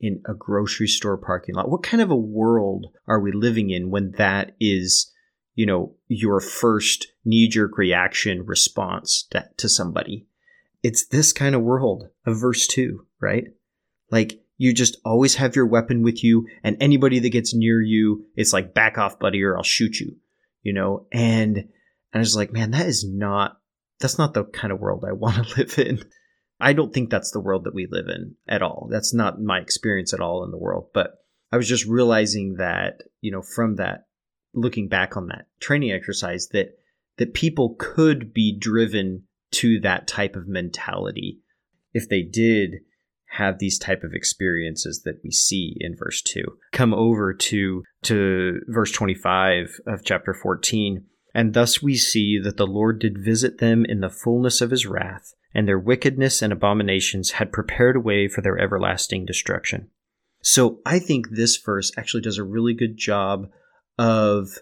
[0.00, 1.70] in a grocery store parking lot.
[1.70, 5.12] What kind of a world are we living in when that is,
[5.60, 10.26] you know, your first knee jerk reaction response to, to somebody?
[10.82, 13.44] It's this kind of world of verse 2 right?
[14.10, 18.24] Like you just always have your weapon with you, and anybody that gets near you,
[18.34, 20.16] it's like back off, buddy, or I'll shoot you.
[20.62, 21.68] You know, and and
[22.12, 23.58] I was like, man, that is not
[24.00, 26.04] that's not the kind of world I want to live in.
[26.62, 28.88] I don't think that's the world that we live in at all.
[28.90, 30.88] That's not my experience at all in the world.
[30.92, 31.12] But
[31.50, 34.04] I was just realizing that, you know, from that,
[34.52, 36.78] looking back on that training exercise, that
[37.16, 41.40] that people could be driven to that type of mentality
[41.92, 42.76] if they did
[43.30, 46.42] have these type of experiences that we see in verse 2
[46.72, 52.66] come over to to verse 25 of chapter 14 and thus we see that the
[52.66, 57.32] lord did visit them in the fullness of his wrath and their wickedness and abominations
[57.32, 59.88] had prepared a way for their everlasting destruction.
[60.42, 63.50] So i think this verse actually does a really good job
[64.00, 64.60] of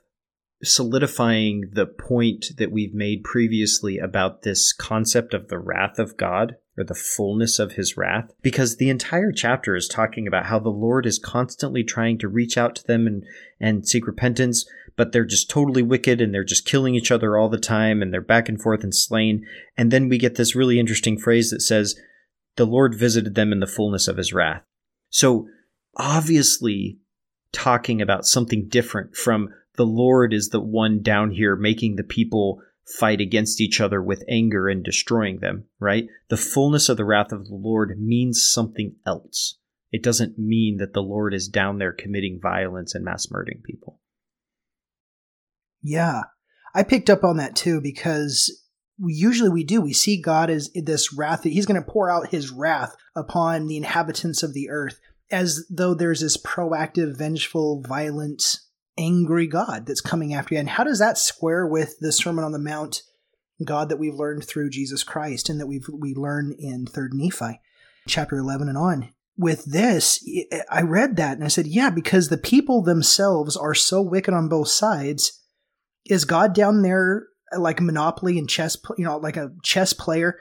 [0.65, 6.57] solidifying the point that we've made previously about this concept of the wrath of God
[6.77, 10.71] or the fullness of his wrath because the entire chapter is talking about how the
[10.71, 13.23] Lord is constantly trying to reach out to them and,
[13.61, 17.49] and seek repentance, but they're just totally wicked and they're just killing each other all
[17.49, 19.47] the time and they're back and forth and slain.
[19.77, 21.95] And then we get this really interesting phrase that says,
[22.57, 24.65] the Lord visited them in the fullness of his wrath.
[25.11, 25.47] So
[25.97, 26.99] obviously
[27.53, 32.61] talking about something different from the Lord is the one down here making the people
[32.99, 36.07] fight against each other with anger and destroying them, right?
[36.29, 39.59] The fullness of the wrath of the Lord means something else.
[39.93, 44.01] It doesn't mean that the Lord is down there committing violence and mass murdering people.
[45.83, 46.23] Yeah.
[46.75, 48.65] I picked up on that too because
[49.01, 49.81] we, usually we do.
[49.81, 53.67] We see God as this wrath that he's going to pour out his wrath upon
[53.67, 54.99] the inhabitants of the earth
[55.31, 58.59] as though there's this proactive, vengeful, violent
[58.97, 60.61] angry God that's coming after you.
[60.61, 63.03] And how does that square with the Sermon on the Mount
[63.65, 67.61] God that we've learned through Jesus Christ and that we've we learn in Third Nephi,
[68.07, 69.13] chapter eleven and on?
[69.37, 70.25] With this,
[70.69, 74.49] I read that and I said, yeah, because the people themselves are so wicked on
[74.49, 75.41] both sides.
[76.07, 77.27] Is God down there
[77.57, 80.41] like Monopoly and chess, you know, like a chess player?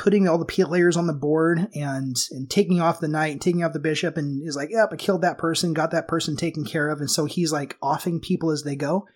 [0.00, 3.62] Putting all the players on the board and and taking off the knight and taking
[3.62, 6.64] off the bishop and is like, yep, I killed that person, got that person taken
[6.64, 9.06] care of, and so he's like offing people as they go.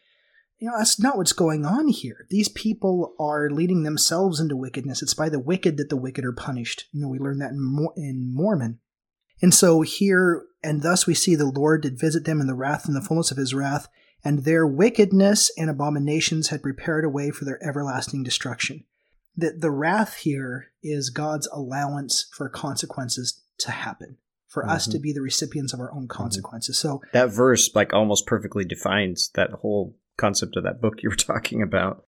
[0.58, 2.26] You know, that's not what's going on here.
[2.28, 5.02] These people are leading themselves into wickedness.
[5.02, 6.84] It's by the wicked that the wicked are punished.
[6.92, 8.78] You know, we learn that in, in Mormon.
[9.40, 12.86] And so here, and thus we see the Lord did visit them in the wrath
[12.86, 13.88] and the fullness of his wrath,
[14.22, 18.84] and their wickedness and abominations had prepared a way for their everlasting destruction
[19.36, 24.18] that the wrath here is God's allowance for consequences to happen,
[24.48, 24.72] for mm-hmm.
[24.72, 25.02] us to mm-hmm.
[25.02, 26.22] be the recipients of our own mm-hmm.
[26.22, 26.78] consequences.
[26.78, 26.88] Mm-hmm.
[26.88, 31.16] So that verse like almost perfectly defines that whole concept of that book you were
[31.16, 32.04] talking about.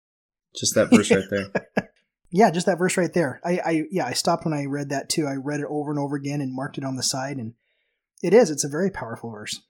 [0.57, 1.91] Just that verse right there.
[2.31, 3.41] yeah, just that verse right there.
[3.45, 5.27] I, I yeah, I stopped when I read that too.
[5.27, 7.55] I read it over and over again and marked it on the side and
[8.23, 8.51] it is.
[8.51, 9.61] It's a very powerful verse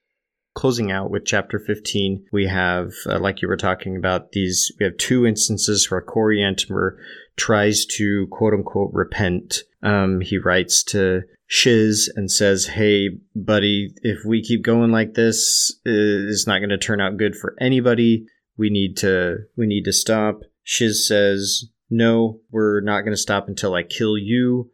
[0.54, 4.84] closing out with chapter 15 we have uh, like you were talking about these we
[4.84, 6.96] have two instances where Coriantumr
[7.36, 14.24] tries to quote unquote repent um, he writes to Shiz and says, "Hey, buddy, if
[14.24, 18.26] we keep going like this, it's not going to turn out good for anybody.
[18.56, 23.46] We need to we need to stop." Shiz says, "No, we're not going to stop
[23.46, 24.70] until I kill you."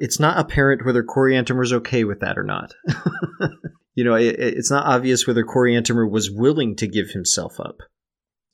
[0.00, 2.72] It's not apparent whether Coriantumr's okay with that or not.
[3.94, 7.82] you know, it, it's not obvious whether Coriantumr was willing to give himself up.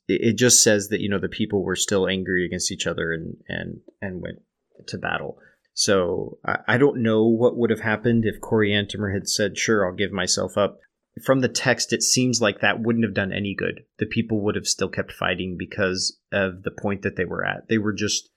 [0.07, 3.37] It, just says that you know the people were still angry against each other and
[3.47, 4.39] and and went
[4.87, 5.37] to battle.
[5.73, 9.95] So I, I don't know what would have happened if Coriantumr had said, "Sure, I'll
[9.95, 10.79] give myself up."
[11.23, 13.85] From the text, it seems like that wouldn't have done any good.
[13.99, 17.69] The people would have still kept fighting because of the point that they were at.
[17.69, 18.29] They were just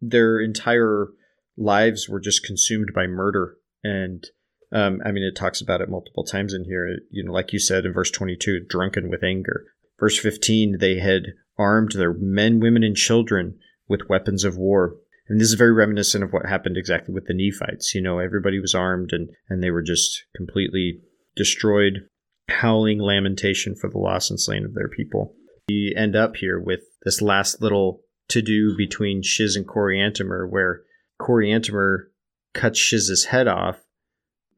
[0.00, 1.08] their entire
[1.56, 4.26] lives were just consumed by murder and
[4.72, 6.98] um, I mean, it talks about it multiple times in here.
[7.10, 9.66] You know, like you said in verse 22, drunken with anger.
[10.02, 13.56] Verse 15, they had armed their men, women, and children
[13.88, 14.96] with weapons of war.
[15.28, 17.94] And this is very reminiscent of what happened exactly with the Nephites.
[17.94, 20.98] You know, everybody was armed and, and they were just completely
[21.36, 22.08] destroyed,
[22.48, 25.36] howling lamentation for the loss and slain of their people.
[25.68, 28.00] We end up here with this last little
[28.30, 30.82] to do between Shiz and Coriantumr, where
[31.20, 32.06] Coriantumr
[32.54, 33.78] cuts Shiz's head off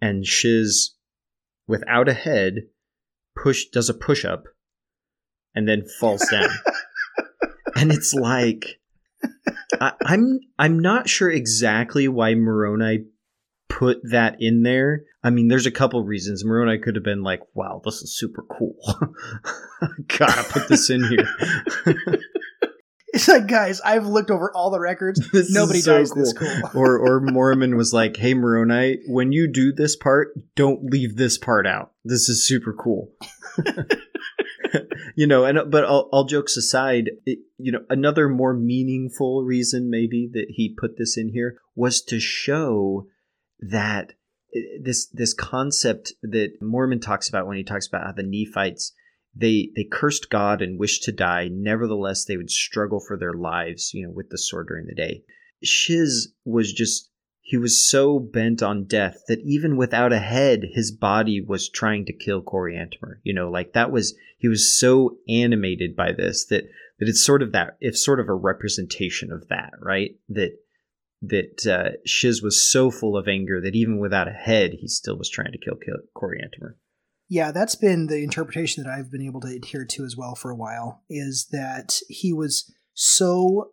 [0.01, 0.95] and Shiz,
[1.69, 2.69] without a head,
[3.37, 4.45] push does a push up,
[5.55, 6.49] and then falls down.
[7.77, 8.81] and it's like
[9.81, 13.05] I, I'm I'm not sure exactly why Moroni
[13.69, 15.05] put that in there.
[15.23, 16.45] I mean, there's a couple reasons.
[16.45, 18.77] Moroni could have been like, "Wow, this is super cool.
[20.19, 22.17] Gotta put this in here."
[23.15, 25.21] It's like, guys, I've looked over all the records.
[25.31, 26.21] This Nobody so dies cool.
[26.21, 26.71] this cool.
[26.75, 31.39] or or Mormon was like, "Hey Moroni, when you do this part, don't leave this
[31.39, 31.93] part out.
[32.05, 33.13] This is super cool."
[35.17, 39.91] you know, and but all, all jokes aside, it, you know, another more meaningful reason
[39.91, 43.07] maybe that he put this in here was to show
[43.61, 44.13] that
[44.55, 48.93] eh, this this concept that Mormon talks about when he talks about how the Nephites
[49.35, 51.49] they they cursed God and wished to die.
[51.51, 55.23] Nevertheless, they would struggle for their lives, you know, with the sword during the day.
[55.63, 57.11] Shiz was just
[57.47, 62.07] he was so bent on death that even without a head, his body was trying
[62.07, 63.19] to kill Coriantumr.
[63.23, 66.65] You know, like that was he was so animated by this that
[66.99, 70.13] that it's sort of that it's sort of a representation of that, right?
[70.31, 70.53] That
[71.21, 75.19] that uh, Shiz was so full of anger that even without a head, he still
[75.19, 76.77] was trying to kill, kill Coriantumr.
[77.29, 80.51] Yeah, that's been the interpretation that I've been able to adhere to as well for
[80.51, 83.71] a while is that he was so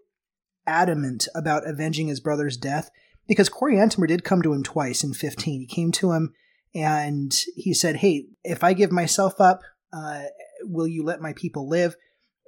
[0.65, 2.89] adamant about avenging his brother's death
[3.31, 5.61] because Corey Coriantumr did come to him twice in 15.
[5.61, 6.33] He came to him
[6.75, 9.61] and he said, Hey, if I give myself up,
[9.93, 10.23] uh,
[10.63, 11.95] will you let my people live?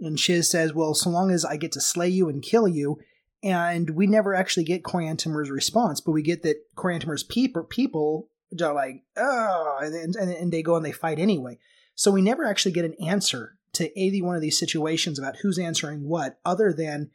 [0.01, 2.97] And Shiz says, Well, so long as I get to slay you and kill you.
[3.41, 8.27] And we never actually get Coriantumr's response, but we get that Coriantumr's people, people
[8.61, 11.59] are like, oh, and, and, and they go and they fight anyway.
[11.95, 15.57] So we never actually get an answer to either one of these situations about who's
[15.57, 17.11] answering what, other than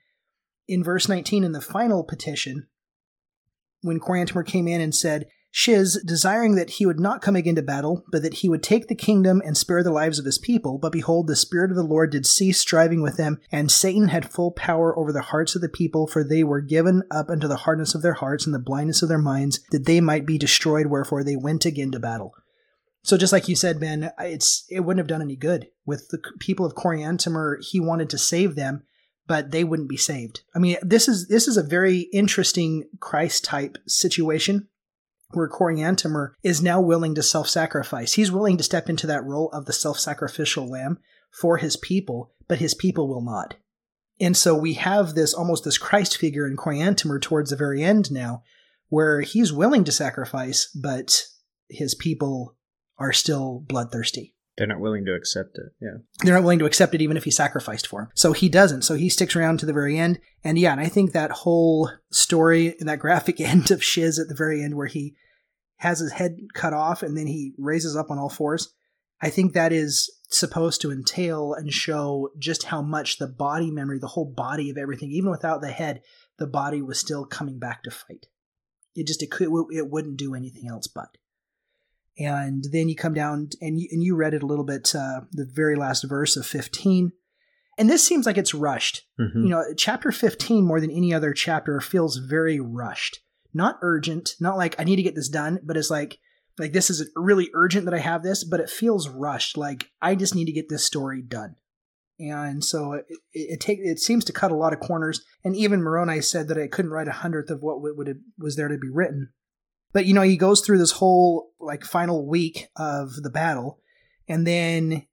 [0.67, 2.67] in verse 19 in the final petition,
[3.83, 7.63] when Coriantumr came in and said, Shiz, desiring that he would not come again to
[7.63, 10.79] battle, but that he would take the kingdom and spare the lives of his people.
[10.79, 14.31] But behold, the Spirit of the Lord did cease striving with them, and Satan had
[14.31, 17.57] full power over the hearts of the people, for they were given up unto the
[17.57, 20.87] hardness of their hearts and the blindness of their minds, that they might be destroyed,
[20.87, 22.35] wherefore they went again to battle.
[23.03, 25.69] So just like you said, Ben, it's it wouldn't have done any good.
[25.87, 28.83] With the people of Coriantumr, he wanted to save them,
[29.29, 30.41] but they wouldn't be saved.
[30.57, 34.67] I mean, this is this is a very interesting Christ type situation
[35.33, 38.15] where Coriantumr is now willing to self-sacrifice.
[38.15, 40.99] He's willing to step into that role of the self-sacrificial lamb
[41.31, 43.57] for his people, but his people will not.
[44.19, 48.11] And so we have this almost this Christ figure in Coriantumr towards the very end
[48.11, 48.43] now,
[48.89, 51.25] where he's willing to sacrifice, but
[51.69, 52.57] his people
[52.97, 54.35] are still bloodthirsty.
[54.59, 55.73] They're not willing to accept it.
[55.81, 55.99] Yeah.
[56.23, 58.09] They're not willing to accept it even if he sacrificed for him.
[58.15, 58.83] So he doesn't.
[58.83, 60.19] So he sticks around to the very end.
[60.43, 64.29] And yeah, and I think that whole story and that graphic end of Shiz at
[64.29, 65.15] the very end where he
[65.77, 68.75] has his head cut off and then he raises up on all fours,
[69.23, 74.01] I think that is supposed to entail and show just how much the body memory,
[74.01, 76.03] the whole body of everything, even without the head,
[76.39, 78.27] the body was still coming back to fight.
[78.95, 81.17] It just it could it wouldn't do anything else but
[82.19, 85.21] and then you come down and you, and you read it a little bit uh,
[85.33, 87.13] the very last verse of 15
[87.79, 89.07] and this seems like it's rushed.
[89.21, 89.45] Mhm.
[89.45, 93.21] you know chapter 15 more than any other chapter feels very rushed.
[93.55, 94.35] Not urgent.
[94.41, 96.19] Not like i need to get this done but it's like
[96.59, 99.57] like this is really urgent that i have this but it feels rushed.
[99.57, 101.55] Like i just need to get this story done.
[102.21, 105.25] And so it, it, it take it seems to cut a lot of corners.
[105.45, 108.57] And even moroni said that i couldn't write a hundredth of what would, would was
[108.57, 109.31] there to be written
[109.93, 113.81] But you know, he goes through this whole like final week of the battle,
[114.29, 115.07] and then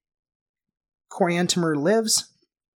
[1.11, 2.29] Coriantumr lives,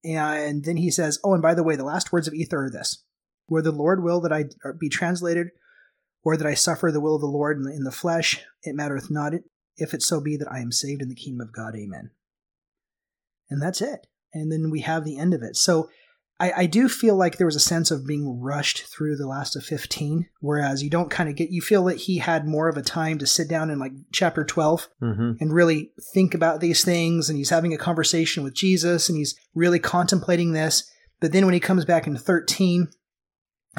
[0.03, 2.69] and then he says, "Oh, and by the way, the last words of Ether are
[2.69, 3.03] this:
[3.47, 5.47] Where the Lord will that I uh, be translated,
[6.23, 8.75] or that I suffer the will of the Lord in the, in the flesh, it
[8.75, 9.33] mattereth not
[9.75, 11.75] if it so be that I am saved in the kingdom of God.
[11.75, 12.11] Amen."
[13.49, 14.07] And that's it.
[14.33, 15.55] And then we have the end of it.
[15.55, 15.89] So
[16.39, 19.55] I, I, do feel like there was a sense of being rushed through the last
[19.55, 22.77] of 15, whereas you don't kind of get, you feel that he had more of
[22.77, 25.31] a time to sit down in like chapter 12 mm-hmm.
[25.39, 27.29] and really think about these things.
[27.29, 30.89] And he's having a conversation with Jesus and he's really contemplating this.
[31.19, 32.87] But then when he comes back in 13,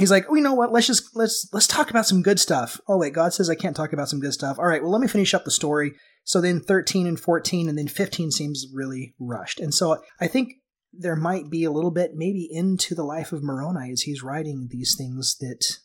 [0.00, 0.72] he's like, oh, you know what?
[0.72, 2.80] Let's just, let's, let's talk about some good stuff.
[2.88, 4.58] Oh, wait, God says I can't talk about some good stuff.
[4.58, 5.92] All right, well, let me finish up the story.
[6.24, 9.60] So then 13 and 14 and then 15 seems really rushed.
[9.60, 10.54] And so I think
[10.92, 14.68] there might be a little bit maybe into the life of Moroni as he's writing
[14.70, 15.78] these things that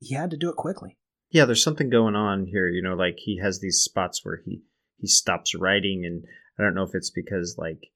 [0.00, 0.98] he had to do it quickly.
[1.30, 2.68] Yeah, there's something going on here.
[2.68, 4.62] You know, like he has these spots where he
[4.96, 6.24] he stops writing, and
[6.58, 7.90] I don't know if it's because like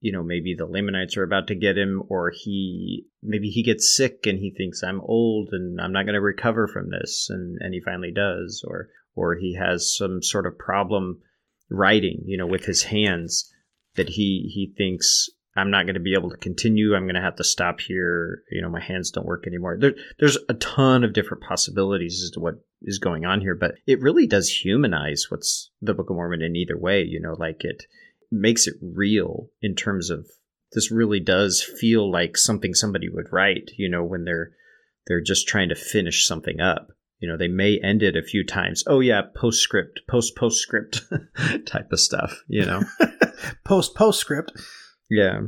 [0.00, 3.94] you know maybe the Lamanites are about to get him, or he maybe he gets
[3.94, 7.58] sick and he thinks I'm old and I'm not going to recover from this, and
[7.60, 11.20] and he finally does, or or he has some sort of problem
[11.70, 13.52] writing, you know, with his hands
[13.98, 15.28] that he he thinks
[15.58, 16.94] I'm not going to be able to continue.
[16.94, 18.42] I'm going to have to stop here.
[18.50, 19.76] You know, my hands don't work anymore.
[19.78, 23.74] There, there's a ton of different possibilities as to what is going on here, but
[23.86, 27.02] it really does humanize what's the Book of Mormon in either way.
[27.02, 27.84] You know, like it
[28.30, 30.26] makes it real in terms of
[30.72, 33.70] this really does feel like something somebody would write.
[33.76, 34.52] You know, when they're
[35.06, 36.88] they're just trying to finish something up.
[37.20, 38.84] You know, they may end it a few times.
[38.86, 41.02] Oh yeah, postscript, post postscript
[41.66, 42.42] type of stuff.
[42.48, 42.82] You know.
[43.64, 44.52] post postscript.
[45.10, 45.40] Yeah.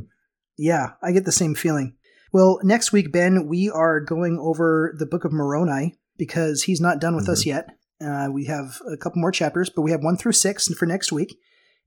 [0.57, 1.95] Yeah, I get the same feeling.
[2.33, 6.99] Well, next week, Ben, we are going over the Book of Moroni because he's not
[6.99, 7.33] done with mm-hmm.
[7.33, 7.67] us yet.
[8.03, 11.11] Uh, we have a couple more chapters, but we have one through six for next
[11.11, 11.35] week.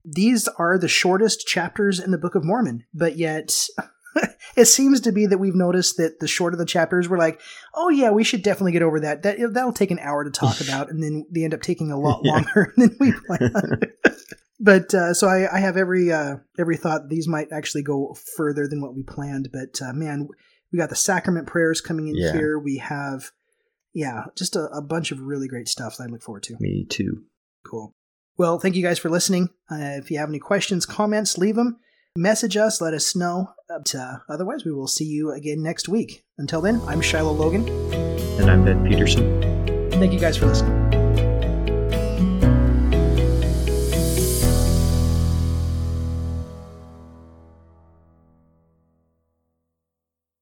[0.03, 3.67] These are the shortest chapters in the Book of Mormon, but yet
[4.55, 7.41] it seems to be that we've noticed that the shorter the chapters, we're like,
[7.73, 9.23] oh yeah, we should definitely get over that.
[9.23, 11.99] That that'll take an hour to talk about, and then they end up taking a
[11.99, 13.87] lot longer than we planned
[14.59, 18.67] but uh, so I, I, have every uh, every thought these might actually go further
[18.67, 19.49] than what we planned.
[19.51, 20.27] But uh, man,
[20.71, 22.31] we got the sacrament prayers coming in yeah.
[22.31, 22.57] here.
[22.57, 23.31] We have,
[23.93, 26.55] yeah, just a, a, bunch of really great stuff that I look forward to.
[26.59, 27.23] Me too.
[27.65, 27.93] Cool.
[28.37, 29.49] Well, thank you guys for listening.
[29.69, 31.79] Uh, if you have any questions, comments, leave them.
[32.17, 33.49] Message us, let us know.
[33.67, 36.23] But uh, otherwise, we will see you again next week.
[36.37, 37.67] Until then, I'm Shiloh Logan.
[38.39, 39.41] And I'm Ben Peterson.
[39.91, 40.84] Thank you guys for listening.